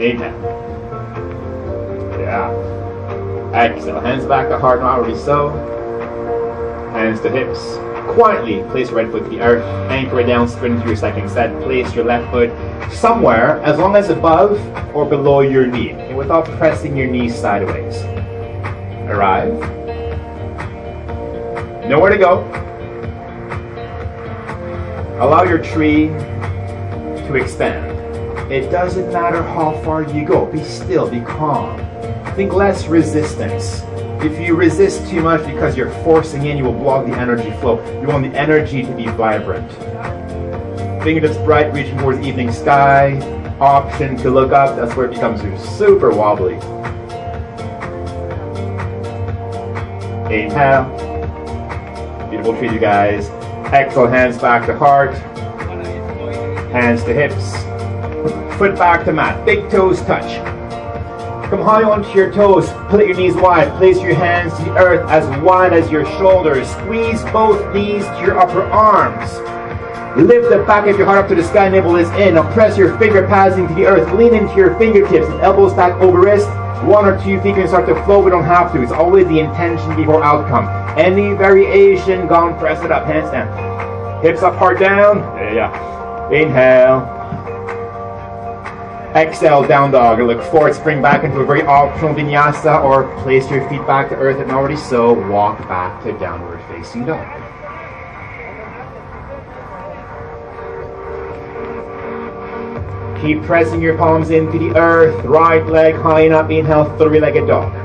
[0.01, 0.41] Inhale.
[2.21, 2.51] Yeah.
[3.55, 4.01] Exhale.
[4.01, 5.51] Hands back to heart, already so.
[6.93, 7.79] Hands to hips.
[8.15, 9.65] Quietly place your right foot to the earth.
[9.91, 11.63] Anchor it down, sprint into your second set.
[11.63, 12.51] Place your left foot
[12.93, 14.61] somewhere, as long as above
[14.95, 18.03] or below your knee, and without pressing your knees sideways.
[19.09, 19.84] Arrive.
[21.87, 22.41] Nowhere to go.
[25.21, 26.07] Allow your tree
[27.27, 27.91] to expand.
[28.51, 30.47] It doesn't matter how far you go.
[30.47, 31.79] Be still, be calm.
[32.35, 33.83] Think less resistance.
[34.25, 37.79] If you resist too much because you're forcing in, you will block the energy flow.
[38.01, 39.71] You want the energy to be vibrant.
[41.03, 43.19] Fingertips bright, reaching towards evening sky.
[43.61, 45.43] Option to look up, that's where it becomes
[45.77, 46.55] super wobbly.
[50.35, 51.14] Inhale.
[52.45, 53.31] Beautiful treat, you guys.
[53.73, 55.15] Exhale, hands back to heart.
[56.75, 57.57] Hands to hips.
[58.59, 59.47] Foot back to mat.
[59.47, 60.37] Big toes touch.
[61.49, 62.69] Come high onto your toes.
[62.91, 63.75] Put your knees wide.
[63.79, 66.69] Place your hands to the earth as wide as your shoulders.
[66.69, 69.33] Squeeze both knees to your upper arms.
[70.19, 71.71] Lift the back of your heart up to the sky.
[71.71, 72.35] Navel is in.
[72.35, 74.13] Now press your finger pads into the earth.
[74.13, 76.51] Lean into your fingertips and elbows back over wrist.
[76.85, 78.23] One or two feet can start to flow.
[78.23, 78.83] We don't have to.
[78.83, 80.84] It's always the intention before outcome.
[80.97, 82.59] Any variation, gone.
[82.59, 83.07] Press it up.
[83.07, 84.23] Hands down.
[84.23, 85.19] Hips up, heart down.
[85.19, 86.31] Yeah, yeah.
[86.31, 87.11] Inhale.
[89.15, 90.19] Exhale, down dog.
[90.19, 94.17] Look forward, spring back into a very optional vinyasa or place your feet back to
[94.17, 95.13] earth and already so.
[95.31, 97.25] Walk back to downward facing dog.
[103.21, 105.25] Keep pressing your palms into the earth.
[105.25, 106.51] Right leg high and up.
[106.51, 107.84] Inhale, three-legged dog.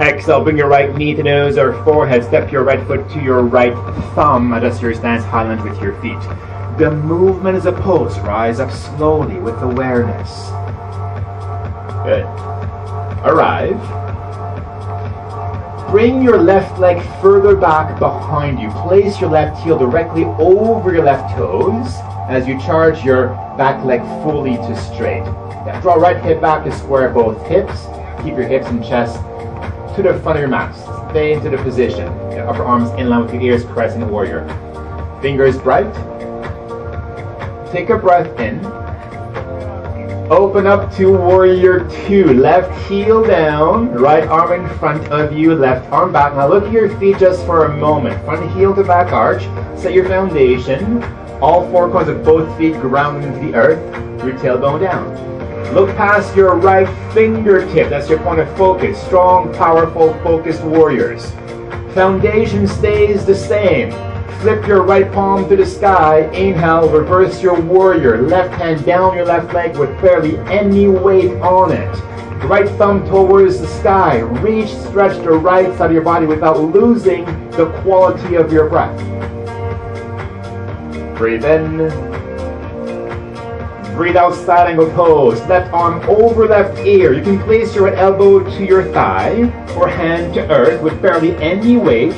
[0.00, 2.22] Exhale, bring your right knee to nose or forehead.
[2.22, 3.72] Step your right foot to your right
[4.14, 4.52] thumb.
[4.52, 6.20] Adjust your stance, high lunge with your feet.
[6.78, 8.18] The movement is a pose.
[8.18, 10.48] Rise up slowly with awareness.
[12.04, 12.26] Good.
[13.24, 13.80] Arrive.
[15.90, 18.68] Bring your left leg further back behind you.
[18.72, 21.94] Place your left heel directly over your left toes
[22.28, 25.24] as you charge your back leg fully to straight.
[25.80, 27.86] Draw right hip back to square both hips.
[28.22, 29.18] Keep your hips and chest
[29.96, 30.74] to the front of your mat.
[31.10, 32.06] Stay into the position.
[32.30, 34.44] Your upper arms in line with your ears, crescent warrior.
[35.22, 35.92] Fingers bright.
[37.72, 38.64] Take a breath in.
[40.30, 42.34] Open up to warrior two.
[42.34, 46.34] Left heel down, right arm in front of you, left arm back.
[46.34, 48.22] Now look at your feet just for a moment.
[48.24, 49.44] Front heel to back arch.
[49.80, 51.02] Set your foundation.
[51.40, 53.78] All four corners of both feet ground into the earth.
[54.24, 55.35] Your tailbone down.
[55.72, 57.90] Look past your right fingertip.
[57.90, 59.00] That's your point of focus.
[59.02, 61.30] Strong, powerful, focused warriors.
[61.92, 63.90] Foundation stays the same.
[64.40, 66.28] Flip your right palm to the sky.
[66.30, 68.22] Inhale, reverse your warrior.
[68.22, 71.94] Left hand down your left leg with barely any weight on it.
[72.44, 74.18] Right thumb towards the sky.
[74.18, 78.96] Reach, stretch the right side of your body without losing the quality of your breath.
[81.16, 82.15] Breathe in.
[83.96, 85.40] Breathe out, side angle pose.
[85.46, 87.14] Left arm over left ear.
[87.14, 89.44] You can place your elbow to your thigh
[89.74, 92.12] or hand to earth with barely any weight.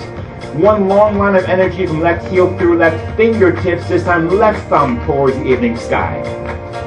[0.55, 4.99] One long line of energy from left heel through left fingertips, this time left thumb
[5.07, 6.18] towards the evening sky.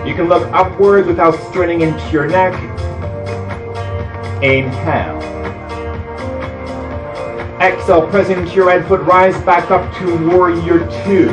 [0.06, 2.54] You can look upwards without straining into your neck.
[4.44, 5.22] Inhale.
[7.62, 11.30] Exhale, press into your right foot, rise back up to warrior two.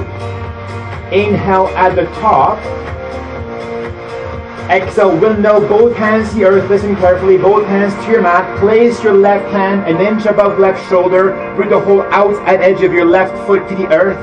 [1.10, 2.62] Inhale at the top.
[4.68, 6.68] Exhale, window, both hands to the earth.
[6.68, 8.58] Listen carefully, both hands to your mat.
[8.58, 11.32] Place your left hand an inch above left shoulder.
[11.56, 14.18] Bring the whole outside edge of your left foot to the earth.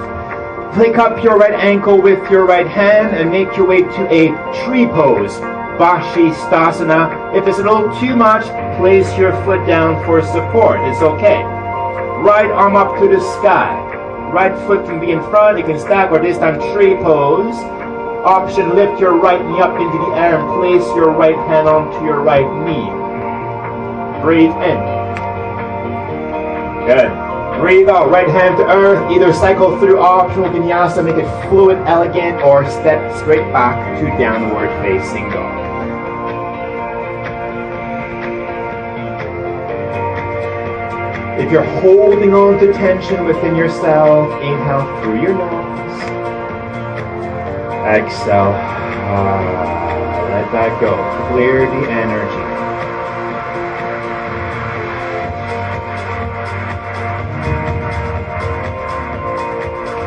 [0.75, 4.27] Pick up your right ankle with your right hand and make your way to a
[4.65, 5.33] tree pose.
[5.79, 7.35] Vashisthasana.
[7.35, 8.45] If it's a little too much,
[8.77, 10.79] place your foot down for support.
[10.81, 11.41] It's okay.
[12.21, 13.81] Right arm up to the sky.
[14.31, 15.57] Right foot can be in front.
[15.57, 17.55] You can stack or this time tree pose.
[18.25, 22.03] Option lift your right knee up into the air and place your right hand onto
[22.03, 22.89] your right knee.
[24.23, 24.79] Breathe in.
[26.87, 27.61] Good.
[27.61, 28.09] Breathe out.
[28.09, 29.11] Right hand to earth.
[29.11, 34.69] Either cycle through optional vinyasa, make it fluid, elegant, or step straight back to downward
[34.81, 35.53] facing dog.
[41.39, 46.14] If you're holding on to tension within yourself, inhale through your nose.
[47.85, 48.51] Exhale.
[49.07, 50.95] Ah, let that go.
[51.29, 52.55] Clear the energy.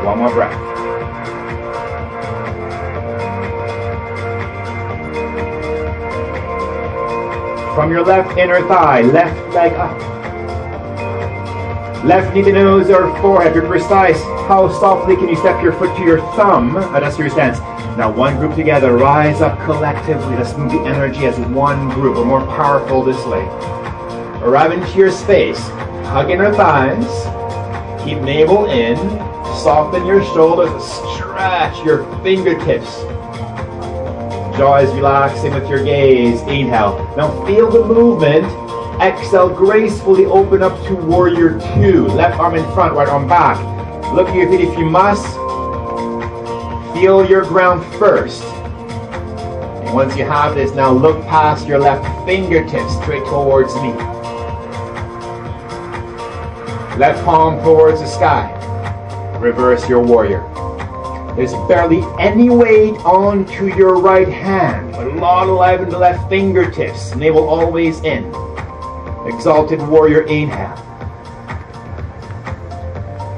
[0.05, 0.69] One more breath.
[7.77, 9.97] From your left inner thigh, left leg up.
[12.05, 13.55] Left knee to nose or forehead.
[13.55, 14.21] Be precise.
[14.49, 16.75] How softly can you step your foot to your thumb?
[16.75, 17.59] Uh, that's your stance.
[17.99, 18.97] Now one group together.
[18.97, 20.37] Rise up collectively.
[20.37, 22.17] Let's move the energy as one group.
[22.17, 23.43] We're more powerful this way.
[24.41, 25.59] Arrive into your space.
[26.07, 27.05] Hug in your thighs.
[28.05, 28.97] Keep navel in.
[29.65, 30.81] Soften your shoulders.
[31.17, 33.01] Stretch your fingertips.
[34.57, 36.41] Jaw is relaxing with your gaze.
[36.43, 37.13] Inhale.
[37.17, 38.45] Now feel the movement.
[39.03, 42.07] Exhale, gracefully open up to warrior two.
[42.07, 43.59] Left arm in front, right arm back.
[44.15, 45.38] Look at your feet if you must.
[46.99, 48.43] Feel your ground first.
[48.43, 53.93] And once you have this, now look past your left fingertips straight towards me.
[56.99, 58.51] Left palm towards the sky.
[59.39, 60.41] Reverse your warrior.
[61.37, 66.29] There's barely any weight onto your right hand, but a lot alive in the left
[66.29, 67.13] fingertips.
[67.13, 68.25] and they will always in.
[69.25, 70.75] Exalted warrior inhale.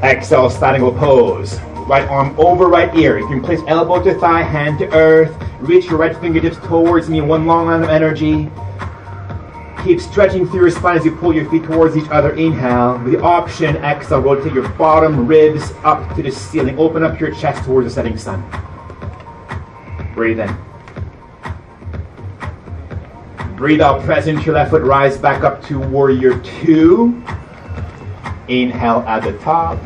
[0.03, 1.61] Exhale, standing pose.
[1.91, 3.19] Right arm over right ear.
[3.19, 5.37] You can place elbow to thigh, hand to earth.
[5.59, 7.21] Reach your right fingertips towards me.
[7.21, 8.49] One long line of energy.
[9.83, 12.37] Keep stretching through your spine as you pull your feet towards each other.
[12.37, 12.97] Inhale.
[13.03, 16.79] With the option, exhale, rotate your bottom ribs up to the ceiling.
[16.79, 18.41] Open up your chest towards the setting sun.
[20.15, 20.57] Breathe in.
[23.57, 27.21] Breathe out, press into your left foot, rise back up to warrior two.
[28.47, 29.77] Inhale at the top.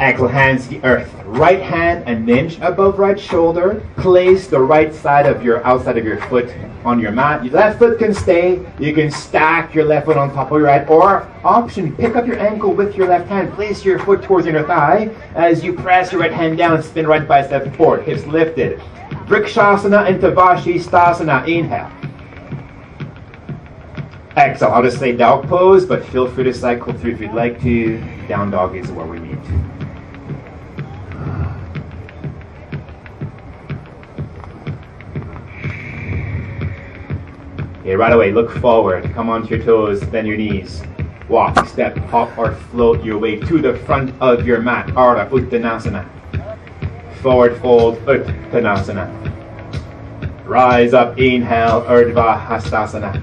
[0.00, 1.12] Ankle hands the earth.
[1.24, 3.86] Right hand an inch above right shoulder.
[3.96, 6.52] Place the right side of your outside of your foot
[6.84, 7.44] on your mat.
[7.44, 8.66] Your left foot can stay.
[8.80, 10.88] You can stack your left foot on top of your right.
[10.88, 13.52] Or option, pick up your ankle with your left hand.
[13.52, 16.82] Place your foot towards your thigh as you press your right hand down.
[16.82, 18.02] Spin right bicep forward.
[18.02, 18.80] Hips lifted.
[19.28, 21.46] Vrikshasana into Vashisthasana.
[21.46, 21.90] Inhale.
[24.36, 24.70] Exhale.
[24.70, 27.98] I'll just say dog pose, but feel free to cycle through if you'd like to.
[28.26, 29.38] Down dog is where we need
[37.84, 39.12] Okay, right away, look forward.
[39.12, 40.82] Come onto your toes, bend your knees.
[41.28, 44.86] Walk, step, hop, or float your way to the front of your mat.
[44.94, 46.08] Ardha Uttanasana.
[47.16, 49.10] Forward fold, Uttanasana.
[50.46, 53.22] Rise up, inhale, Urdhva Hastasana.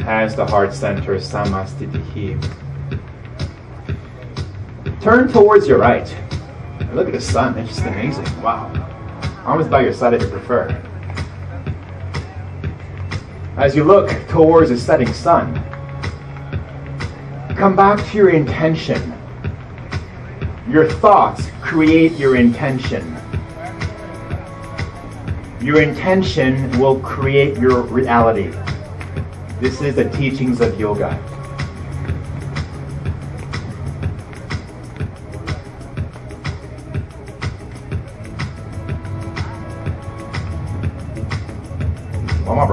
[0.00, 2.42] Hands the heart center, Samasthiti.
[5.00, 6.12] Turn towards your right.
[6.92, 8.42] Look at the sun, it's just amazing.
[8.42, 8.68] Wow.
[9.44, 10.87] Arms by your side if you prefer.
[13.58, 15.52] As you look towards the setting sun,
[17.56, 19.12] come back to your intention.
[20.70, 23.16] Your thoughts create your intention.
[25.60, 28.56] Your intention will create your reality.
[29.60, 31.16] This is the teachings of yoga.
[42.44, 42.68] One more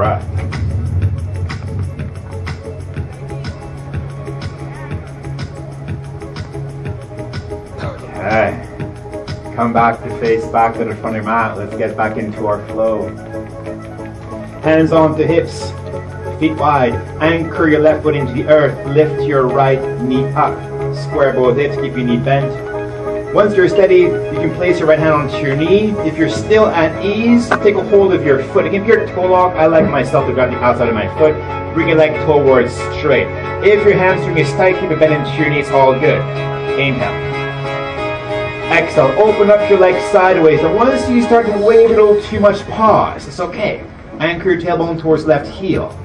[9.76, 11.58] back to face back to the front of your mat.
[11.58, 13.10] Let's get back into our flow.
[14.64, 15.70] Hands on onto hips,
[16.40, 16.94] feet wide.
[17.22, 18.74] Anchor your left foot into the earth.
[18.96, 20.56] Lift your right knee up.
[20.96, 21.76] Square both hips.
[21.76, 23.36] Keep your knee bent.
[23.36, 25.92] Once you're steady, you can place your right hand onto your knee.
[26.08, 28.74] If you're still at ease, take a hold of your foot.
[28.74, 31.36] If you're toe lock, I like myself to grab the outside of my foot.
[31.74, 33.28] Bring your leg towards straight.
[33.62, 35.60] If your hamstring is tight, keep it bent into your knee.
[35.60, 36.22] It's all good.
[36.80, 37.35] Inhale.
[38.76, 40.60] Exhale, open up your legs sideways.
[40.60, 43.26] And once you start to wave a little too much, pause.
[43.26, 43.82] It's okay.
[44.20, 45.98] Anchor your tailbone towards left heel.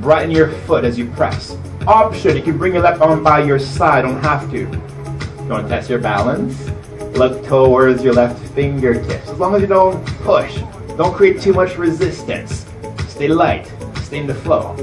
[0.00, 1.56] Brighten your foot as you press.
[1.88, 4.58] Option, you can bring your left arm by your side, don't have to.
[4.58, 6.70] You want to test your balance?
[7.16, 9.28] Look towards your left fingertips.
[9.28, 10.60] As long as you don't push,
[10.96, 12.66] don't create too much resistance.
[13.08, 13.66] Stay light,
[13.96, 14.76] stay in the flow.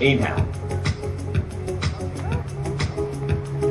[0.00, 0.46] Inhale.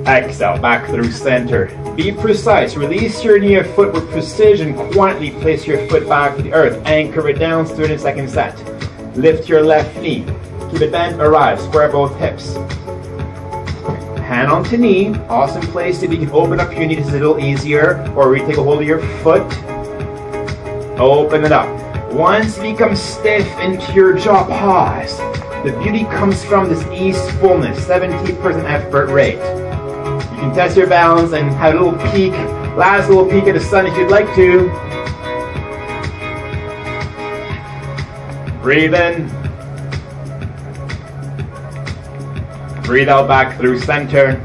[0.07, 1.67] Exhale, back through center.
[1.97, 2.75] Be precise.
[2.75, 4.75] Release your knee or foot with precision.
[4.91, 6.79] Quietly place your foot back to the earth.
[6.85, 8.55] Anchor it down, 30 second set.
[9.17, 10.23] Lift your left knee.
[10.69, 11.59] Keep it bent, arrive.
[11.59, 12.53] Square both hips.
[14.19, 15.15] Hand onto knee.
[15.27, 16.93] Awesome place if you can open up your knee.
[16.93, 18.07] This is a little easier.
[18.15, 19.41] Or we take a hold of your foot.
[20.99, 21.67] Open it up.
[22.13, 25.17] Once you become stiff into your jaw, pause.
[25.63, 29.66] The beauty comes from this easefulness, 70% effort rate.
[30.37, 32.31] You can test your balance and have a little peek,
[32.77, 34.69] last little peek at the sun if you'd like to.
[38.61, 39.27] Breathe in.
[42.83, 44.39] Breathe out back through center.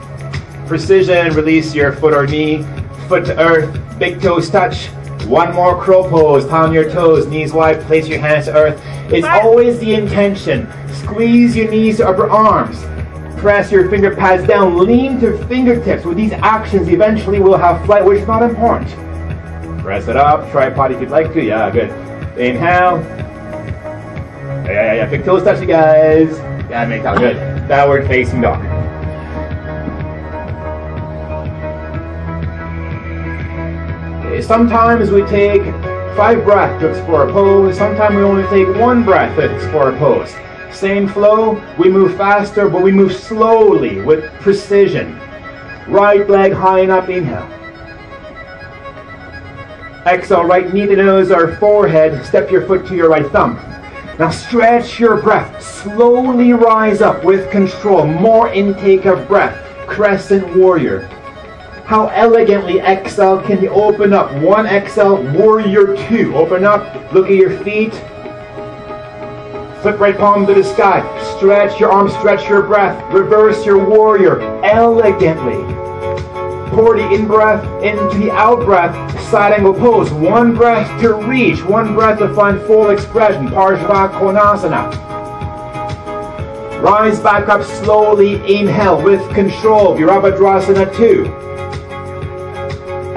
[0.67, 2.65] Precision, release your foot or knee,
[3.07, 4.87] foot to earth, big toes touch.
[5.27, 8.83] One more crow pose, palm your toes, knees wide, place your hands to earth.
[9.13, 10.73] It's always the intention.
[10.89, 12.83] Squeeze your knees to upper arms.
[13.43, 16.05] Press your finger pads down, lean to fingertips.
[16.05, 18.89] With these actions, eventually we'll have flight, which is not important.
[19.81, 21.43] Press it up, tripod if you'd like to.
[21.43, 21.91] Yeah, good.
[22.39, 23.01] Inhale.
[24.65, 25.07] Yeah, yeah, yeah.
[25.07, 26.39] Big toes touch, you guys.
[26.71, 27.67] Yeah, make that good.
[27.67, 28.63] Downward facing dog.
[34.41, 35.63] Sometimes we take
[36.17, 37.77] five breaths to explore a pose.
[37.77, 40.33] Sometimes we only take one breath to explore a pose.
[40.73, 45.19] Same flow, we move faster, but we move slowly with precision.
[45.89, 47.49] Right leg high and up, inhale.
[50.07, 53.55] Exhale, right knee to nose or forehead, step your foot to your right thumb.
[54.19, 59.57] Now stretch your breath, slowly rise up with control, more intake of breath.
[59.87, 61.01] Crescent warrior.
[61.85, 64.33] How elegantly exhale can you open up?
[64.41, 66.35] One exhale, warrior two.
[66.35, 67.93] Open up, look at your feet.
[69.83, 71.03] Flip right palm to the sky.
[71.37, 73.03] Stretch your arms, stretch your breath.
[73.13, 75.61] Reverse your warrior elegantly.
[76.71, 78.95] Pour the in breath into the out breath.
[79.23, 80.13] Side angle pose.
[80.13, 81.65] One breath to reach.
[81.65, 83.49] One breath to find full expression.
[83.49, 84.93] Parsva Konasana.
[86.81, 88.35] Rise back up slowly.
[88.35, 89.97] Inhale with control.
[89.97, 91.52] Virabhadrasana 2.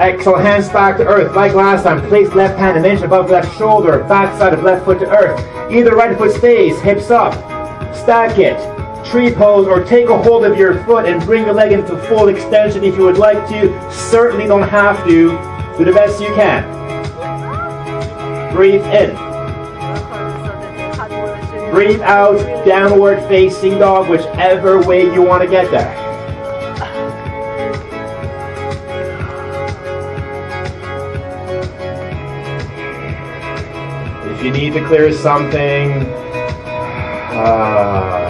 [0.00, 1.34] Exhale, hands back to earth.
[1.34, 4.84] Like last time, place left hand an inch above left shoulder, back side of left
[4.84, 5.40] foot to earth.
[5.72, 7.32] Either right foot stays, hips up.
[7.94, 8.56] Stack it.
[9.06, 12.28] Tree pose or take a hold of your foot and bring your leg into full
[12.28, 13.90] extension if you would like to.
[13.90, 15.30] Certainly don't have to.
[15.78, 16.62] Do the best you can.
[18.54, 19.16] Breathe in.
[21.70, 26.05] Breathe out, downward facing dog, whichever way you want to get there.
[34.46, 35.90] You need to clear something,
[37.32, 38.22] uh,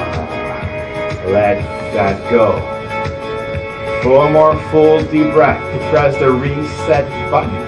[1.27, 1.61] let
[1.93, 2.59] that go.
[4.03, 7.67] Four more full deep breath to press the reset button.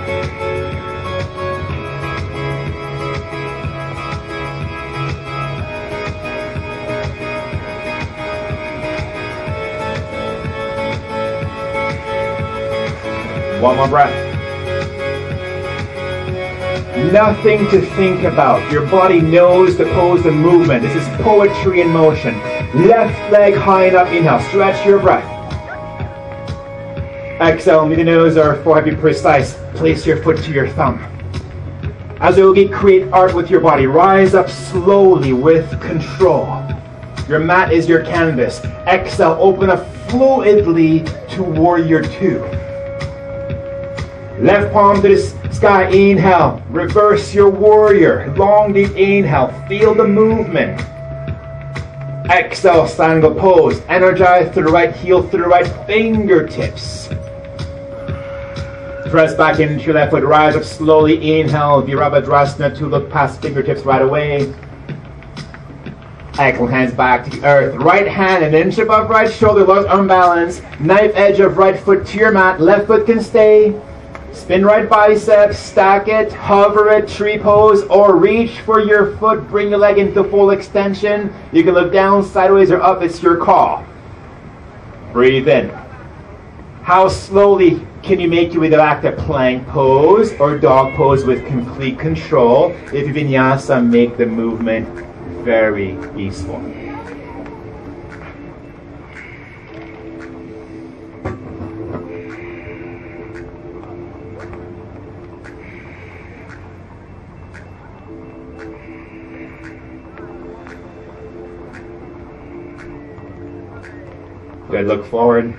[13.61, 14.28] One more breath.
[16.99, 18.71] Nothing to think about.
[18.73, 20.83] Your body knows the pose and movement.
[20.83, 22.37] This is poetry in motion.
[22.75, 24.09] Left leg high up.
[24.09, 24.41] Inhale.
[24.49, 25.25] Stretch your breath.
[27.41, 27.87] Exhale.
[27.87, 29.55] Meet the nose or forehead be precise.
[29.75, 30.99] Place your foot to your thumb.
[32.21, 33.87] As a yogi, create art with your body.
[33.87, 36.47] Rise up slowly with control.
[37.29, 38.61] Your mat is your canvas.
[38.89, 39.39] Exhale.
[39.41, 42.45] Open up fluidly to warrior two.
[44.41, 46.63] Left palm to the sky, inhale.
[46.71, 48.33] Reverse your warrior.
[48.37, 49.49] Long deep inhale.
[49.67, 50.81] Feel the movement.
[52.31, 53.81] Exhale, stango pose.
[53.89, 57.09] Energize through the right heel, through the right fingertips.
[59.11, 60.23] Press back into your left foot.
[60.23, 61.41] Rise up slowly.
[61.41, 61.83] Inhale.
[61.83, 64.55] Virabhadrasana to look past fingertips right away.
[66.39, 67.75] Ankle hands back to the earth.
[67.75, 69.65] Right hand an inch above right shoulder.
[69.65, 70.63] Left arm balance.
[70.79, 72.61] Knife edge of right foot to your mat.
[72.61, 73.75] Left foot can stay.
[74.33, 79.71] Spin right biceps, stack it, hover it, tree pose, or reach for your foot, bring
[79.71, 81.33] your leg into full extension.
[81.53, 83.85] You can look down, sideways, or up, it's your call.
[85.13, 85.71] Breathe in.
[86.83, 91.47] How slowly can you make your way back to plank pose or dog pose with
[91.47, 92.71] complete control?
[92.93, 94.89] If you vinyasa, make the movement
[95.45, 96.88] very peaceful.
[114.83, 115.55] Look forward.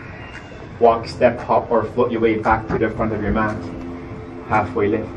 [0.79, 3.57] Walk, step, hop, or float your way back to the front of your mat.
[4.47, 5.09] Halfway lift.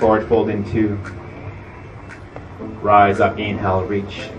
[0.00, 0.98] Forward fold in two.
[2.80, 4.30] Rise up, inhale, reach.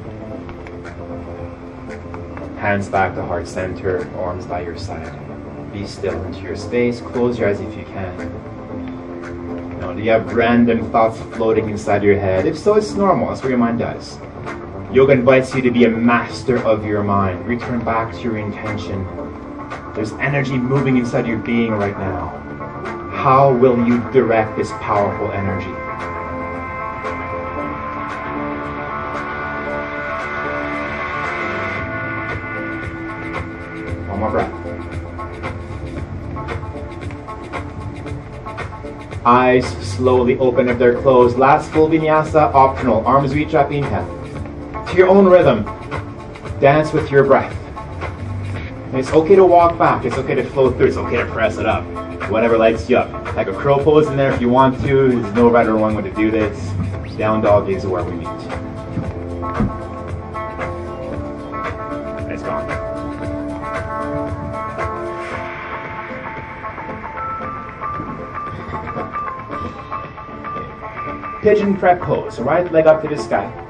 [2.58, 5.14] Hands back to heart center, arms by your side.
[5.72, 7.02] Be still into your space.
[7.02, 9.80] Close your eyes if you can.
[9.80, 12.48] Now, do you have random thoughts floating inside your head?
[12.48, 13.30] If so, it's normal.
[13.30, 14.18] That's what your mind does.
[14.92, 17.46] Yoga invites you to be a master of your mind.
[17.46, 19.06] Return back to your intention.
[19.94, 22.30] There's energy moving inside your being right now.
[23.12, 25.68] How will you direct this powerful energy?
[34.08, 34.54] One more breath.
[39.26, 41.38] Eyes slowly open if they're closed.
[41.38, 43.06] Last full vinyasa, optional.
[43.06, 44.17] Arms reach up, inhale
[44.98, 45.64] your own rhythm.
[46.60, 47.56] Dance with your breath.
[48.88, 50.06] And it's okay to walk back.
[50.06, 50.88] It's okay to flow through.
[50.88, 51.86] It's okay to press it up.
[52.32, 53.36] Whatever lights you up.
[53.36, 55.10] Like a crow pose in there if you want to.
[55.10, 56.58] There's no right or wrong way to do this.
[57.16, 58.28] Down dog is where we meet.
[62.32, 62.68] It's gone.
[71.42, 72.40] Pigeon prep pose.
[72.40, 73.67] Right leg up to the sky.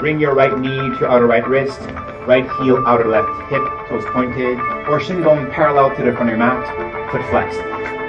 [0.00, 1.78] Bring your right knee to outer right wrist,
[2.26, 6.28] right heel, outer left hip, toes pointed, or shin bone parallel to the front of
[6.30, 7.60] your mat, foot flexed.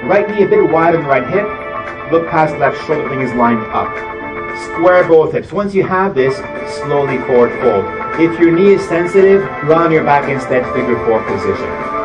[0.08, 1.44] Right knee a bit wide on the right hip,
[2.10, 3.92] look past left shoulder, thing is lined up.
[4.72, 5.52] Square both hips.
[5.52, 6.34] Once you have this,
[6.78, 7.84] slowly forward fold.
[8.18, 12.01] If your knee is sensitive, on your back instead, figure four position.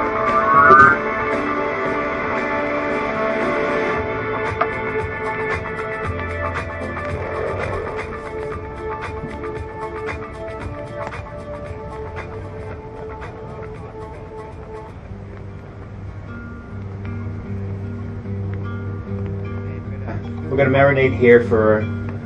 [20.77, 21.79] Marinate here for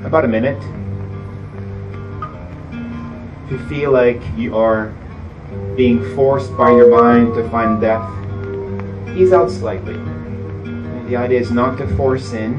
[0.03, 0.61] about a minute.
[3.45, 4.93] If you feel like you are
[5.77, 8.11] being forced by your mind to find depth,
[9.17, 9.93] ease out slightly.
[11.07, 12.51] The idea is not to force in.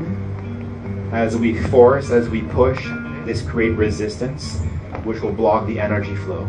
[1.12, 2.82] As we force, as we push,
[3.26, 4.60] this create resistance,
[5.04, 6.44] which will block the energy flow.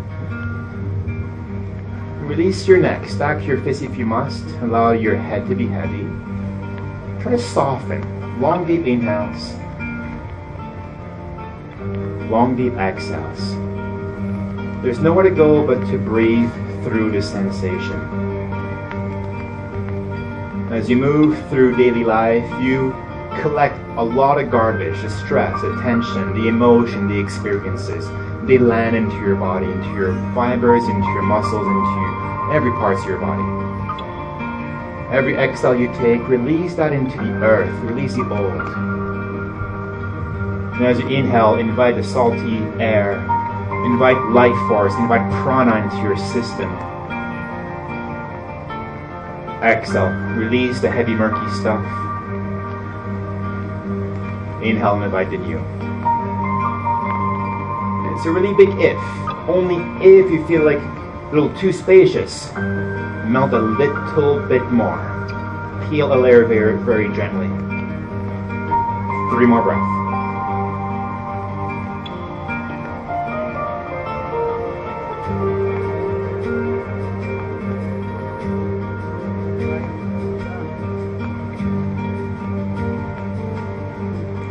[2.21, 6.07] Release your neck, stack your fists if you must, allow your head to be heavy.
[7.21, 9.53] Try to soften Long deep inhales.
[12.31, 13.55] Long deep exhales.
[14.83, 16.51] There's nowhere to go but to breathe
[16.83, 17.99] through the sensation.
[20.71, 22.91] As you move through daily life, you
[23.39, 28.07] collect a lot of garbage, the stress, the tension, the emotion, the experiences.
[28.47, 33.05] They land into your body, into your fibers, into your muscles, into every part of
[33.05, 33.52] your body.
[35.13, 38.51] Every exhale you take, release that into the earth, release the old.
[40.73, 43.19] And as you inhale, invite the salty air,
[43.85, 46.67] invite life force, invite prana into your system.
[49.61, 51.85] Exhale, release the heavy, murky stuff.
[54.63, 55.59] Inhale and invite the new.
[58.15, 58.97] It's a really big if.
[59.47, 62.51] Only if you feel like a little too spacious,
[63.25, 64.99] melt a little bit more.
[65.89, 67.47] Peel a layer very, very gently.
[69.31, 70.03] Three more breaths.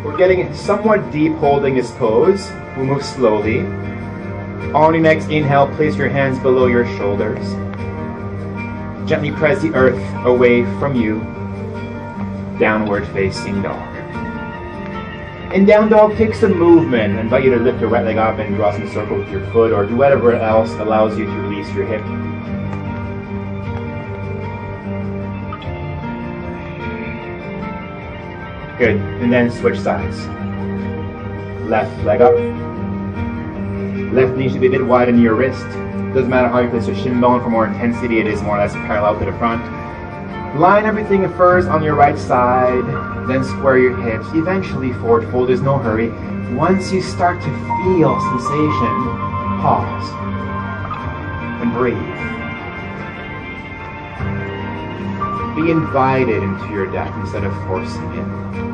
[0.05, 2.51] We're getting somewhat deep holding this pose.
[2.77, 3.61] We'll move slowly.
[4.75, 7.72] On your next inhale, place your hands below your shoulders.
[9.13, 11.19] Gently press the earth away from you.
[12.59, 13.95] Downward facing dog.
[15.53, 17.19] In down dog, take some movement.
[17.19, 19.45] I invite you to lift your right leg up and draw some circle with your
[19.51, 22.01] foot or do whatever else allows you to release your hip.
[28.79, 28.97] Good.
[29.21, 30.27] And then switch sides.
[31.69, 32.72] Left leg up.
[34.13, 35.65] Left knee should be a bit wider than your wrist.
[36.13, 38.59] Doesn't matter how you place your shin bone for more intensity, it is more or
[38.59, 39.63] less parallel to the front.
[40.61, 42.85] Line everything first on your right side,
[43.27, 44.27] then square your hips.
[44.35, 46.11] Eventually forward fold, there's no hurry.
[46.55, 48.95] Once you start to feel sensation,
[49.65, 50.11] pause
[51.63, 51.97] and breathe.
[55.57, 58.72] Be invited into your death instead of forcing it.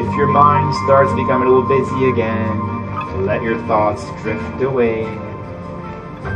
[0.00, 5.04] If your mind starts becoming a little busy again, let your thoughts drift away.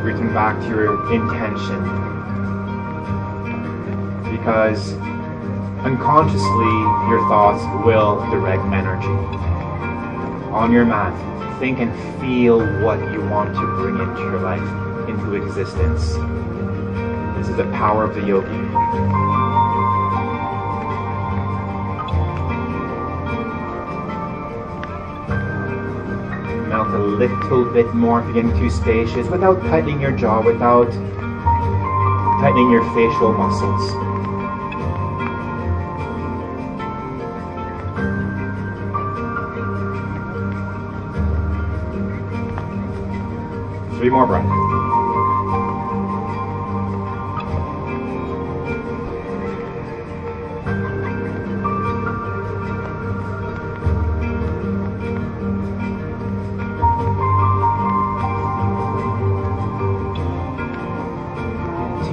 [0.03, 1.81] Return back to your intention.
[4.31, 4.93] Because
[5.81, 6.75] unconsciously,
[7.09, 9.07] your thoughts will direct energy.
[10.53, 11.15] On your mat,
[11.59, 11.91] think and
[12.21, 16.13] feel what you want to bring into your life, into existence.
[17.39, 19.44] This is the power of the yogi.
[26.95, 30.91] A little bit more if you're getting too spacious without tightening your jaw, without
[32.41, 33.91] tightening your facial muscles.
[43.99, 44.84] Three more breaths.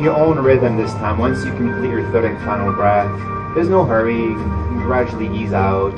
[0.02, 1.20] Your own rhythm this time.
[1.20, 3.12] Once you complete your third and final breath,
[3.56, 4.16] there's no hurry.
[4.16, 5.96] You can gradually ease out.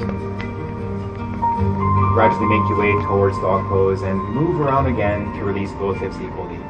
[2.13, 6.15] Gradually make your way towards dog pose and move around again to release both hips
[6.17, 6.62] equally.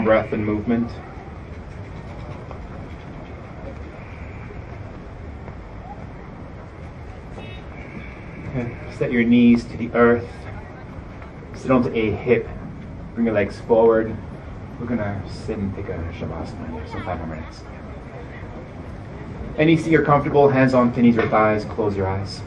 [0.00, 0.90] More breath and movement.
[8.96, 10.28] Set your knees to the earth.
[11.54, 12.48] Sit onto a hip.
[13.14, 14.14] Bring your legs forward.
[14.78, 17.62] We're gonna sit and take a shavasana for some five more minutes.
[19.56, 22.40] Any seat you're comfortable, hands on knees or thighs, close your eyes.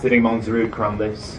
[0.00, 1.38] Sitting root, crown lifts.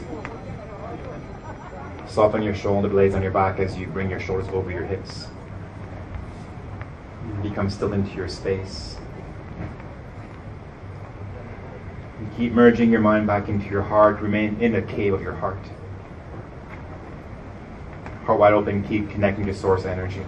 [2.10, 5.28] Soften your shoulder blades on your back as you bring your shoulders over your hips.
[7.44, 8.98] Become still into your space.
[12.18, 14.22] And keep merging your mind back into your heart.
[14.22, 15.64] Remain in the cave of your heart.
[18.26, 20.26] Heart wide open, keep connecting to source energy.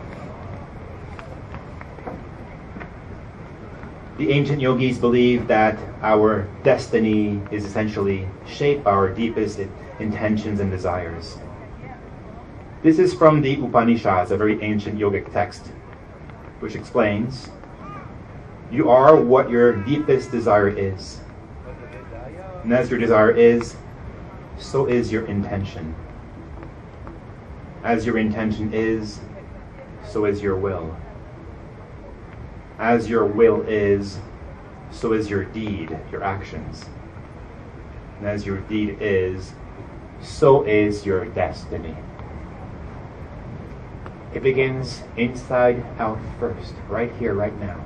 [4.19, 9.59] The ancient yogis believed that our destiny is essentially shaped by our deepest
[9.99, 11.39] intentions and desires.
[12.84, 15.67] This is from the Upanishads, a very ancient yogic text,
[16.61, 17.51] which explains
[18.71, 21.19] you are what your deepest desire is.
[22.63, 23.75] And as your desire is,
[24.57, 25.93] so is your intention.
[27.84, 29.19] As your intention is,
[30.09, 30.97] so is your will.
[32.79, 34.17] As your will is,
[34.89, 36.86] so is your deed, your actions.
[38.17, 39.53] And as your deed is,
[40.19, 41.95] so is your destiny.
[44.34, 47.84] It begins inside out first, right here, right now.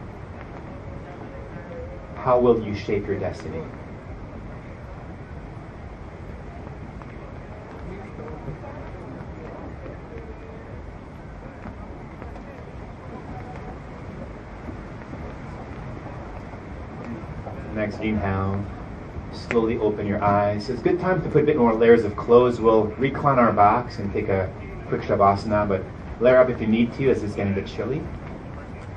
[2.25, 3.61] how will you shape your destiny?
[17.75, 18.65] Next inhale,
[19.31, 20.67] slowly open your eyes.
[20.71, 22.59] It's a good time to put a bit more layers of clothes.
[22.59, 24.51] We'll recline our backs and take a
[24.87, 25.83] quick shavasana, but
[26.19, 28.01] layer up if you need to as it's getting a bit chilly.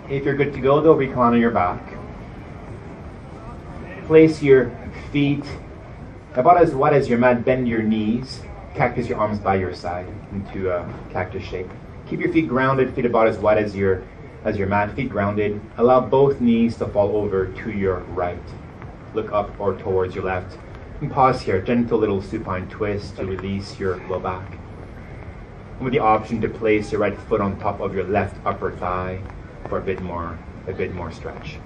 [0.08, 1.94] If you're good to go, though, recline on your back.
[4.06, 4.72] Place your
[5.12, 5.44] feet
[6.34, 7.44] about as wide as your mat.
[7.44, 8.42] Bend your knees.
[8.74, 11.68] Cactus your arms by your side into a cactus shape.
[12.08, 12.94] Keep your feet grounded.
[12.94, 14.02] Feet about as wide as your
[14.44, 14.94] as your mat.
[14.94, 15.60] Feet grounded.
[15.76, 18.38] Allow both knees to fall over to your right
[19.14, 20.56] look up or towards your left.
[21.00, 24.58] And pause here, gentle little supine twist to release your low back.
[25.78, 28.72] And with the option to place your right foot on top of your left upper
[28.72, 29.20] thigh
[29.68, 31.56] for a bit more, a bit more stretch.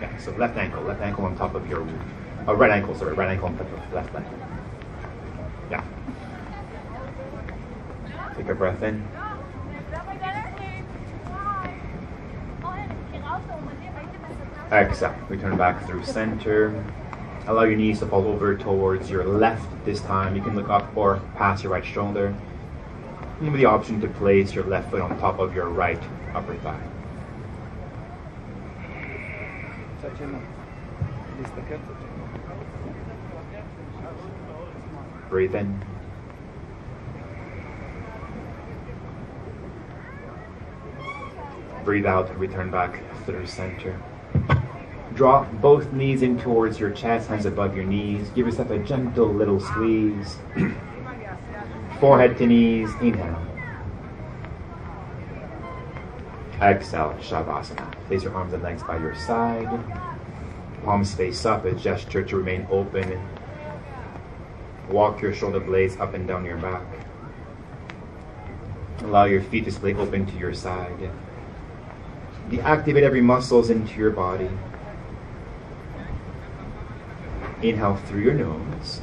[0.00, 1.86] Yeah, so left ankle, left ankle on top of your,
[2.46, 4.24] uh, right ankle, sorry, right ankle on top of left leg.
[5.72, 5.84] Yeah.
[8.36, 9.06] Take a breath in.
[14.70, 15.16] Exhale.
[15.28, 16.84] Return back through center.
[17.48, 20.36] Allow your knees to fall over towards your left this time.
[20.36, 22.32] You can look up or past your right shoulder.
[23.40, 25.98] And the option to place your left foot on top of your right
[26.34, 26.78] upper thigh.
[35.30, 35.84] Breathe in.
[41.82, 43.98] Breathe out, return back through center.
[45.14, 48.28] Drop both knees in towards your chest, hands above your knees.
[48.34, 50.36] Give yourself a gentle little squeeze.
[52.00, 53.46] Forehead to knees, inhale.
[56.62, 57.92] Exhale, Shavasana.
[58.06, 59.68] Place your arms and legs by your side.
[60.82, 63.20] Palms face up, a gesture to remain open.
[64.88, 66.86] Walk your shoulder blades up and down your back.
[69.00, 71.10] Allow your feet to splay open to your side.
[72.48, 74.48] Deactivate every muscles into your body.
[77.62, 79.02] Inhale through your nose.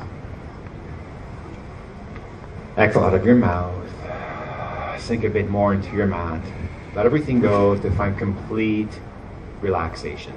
[2.78, 3.74] Exhale out of your mouth.
[5.00, 6.44] Sink a bit more into your mat.
[6.94, 9.00] Let everything go to find complete
[9.62, 10.36] relaxation.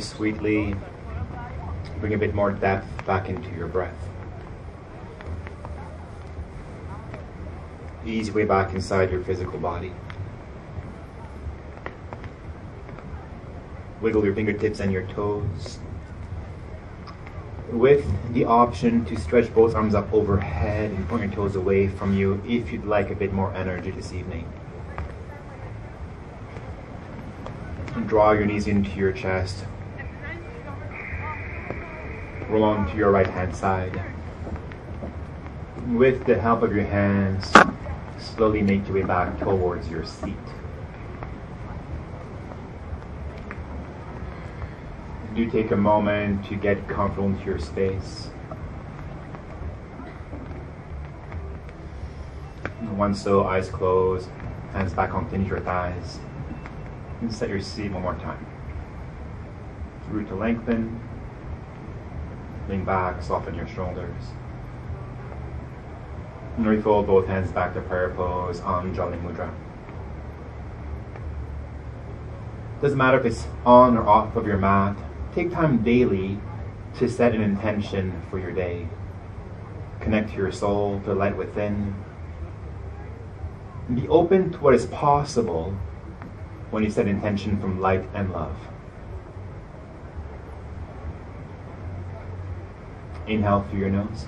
[0.00, 0.74] Sweetly
[2.00, 3.94] bring a bit more depth back into your breath.
[8.04, 9.92] Ease way back inside your physical body.
[14.00, 15.78] Wiggle your fingertips and your toes.
[17.68, 22.16] With the option to stretch both arms up overhead and point your toes away from
[22.16, 24.50] you if you'd like a bit more energy this evening.
[28.06, 29.64] Draw your knees into your chest.
[32.50, 34.02] Roll on to your right hand side.
[35.86, 37.48] With the help of your hands,
[38.18, 40.34] slowly make your way back towards your seat.
[45.36, 48.30] Do take a moment to get comfortable into your space.
[52.96, 54.28] Once so, eyes closed,
[54.72, 56.18] hands back underneath your thighs.
[57.20, 58.44] And set your seat one more time.
[60.08, 61.00] Root to lengthen.
[62.70, 64.22] Lean back, soften your shoulders.
[66.56, 69.52] And refold both hands back to prayer pose Anjali Mudra.
[72.80, 74.96] Doesn't matter if it's on or off of your mat,
[75.34, 76.38] take time daily
[76.98, 78.86] to set an intention for your day.
[79.98, 81.96] Connect to your soul, to the light within.
[83.92, 85.76] Be open to what is possible
[86.70, 88.56] when you set intention from light and love.
[93.26, 94.26] Inhale through your nose.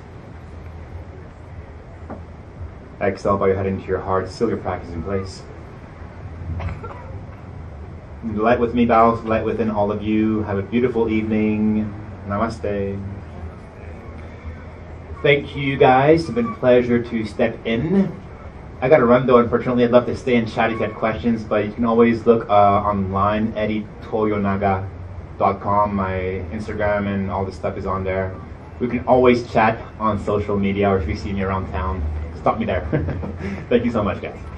[3.00, 4.30] Exhale, bow your head into your heart.
[4.30, 5.42] Seal your practice in place.
[8.24, 10.42] Light with me, bow light within all of you.
[10.44, 11.92] Have a beautiful evening.
[12.28, 13.00] Namaste.
[15.22, 16.22] Thank you guys.
[16.22, 18.16] It's been a pleasure to step in.
[18.80, 19.84] I got to run though, unfortunately.
[19.84, 22.48] I'd love to stay and chat if you have questions, but you can always look
[22.48, 25.94] uh, online, eddietoyonaga.com.
[25.94, 28.34] My Instagram and all this stuff is on there.
[28.82, 32.02] We can always chat on social media or if you see me around town,
[32.34, 32.84] stop me there.
[33.68, 34.51] Thank you so much, guys.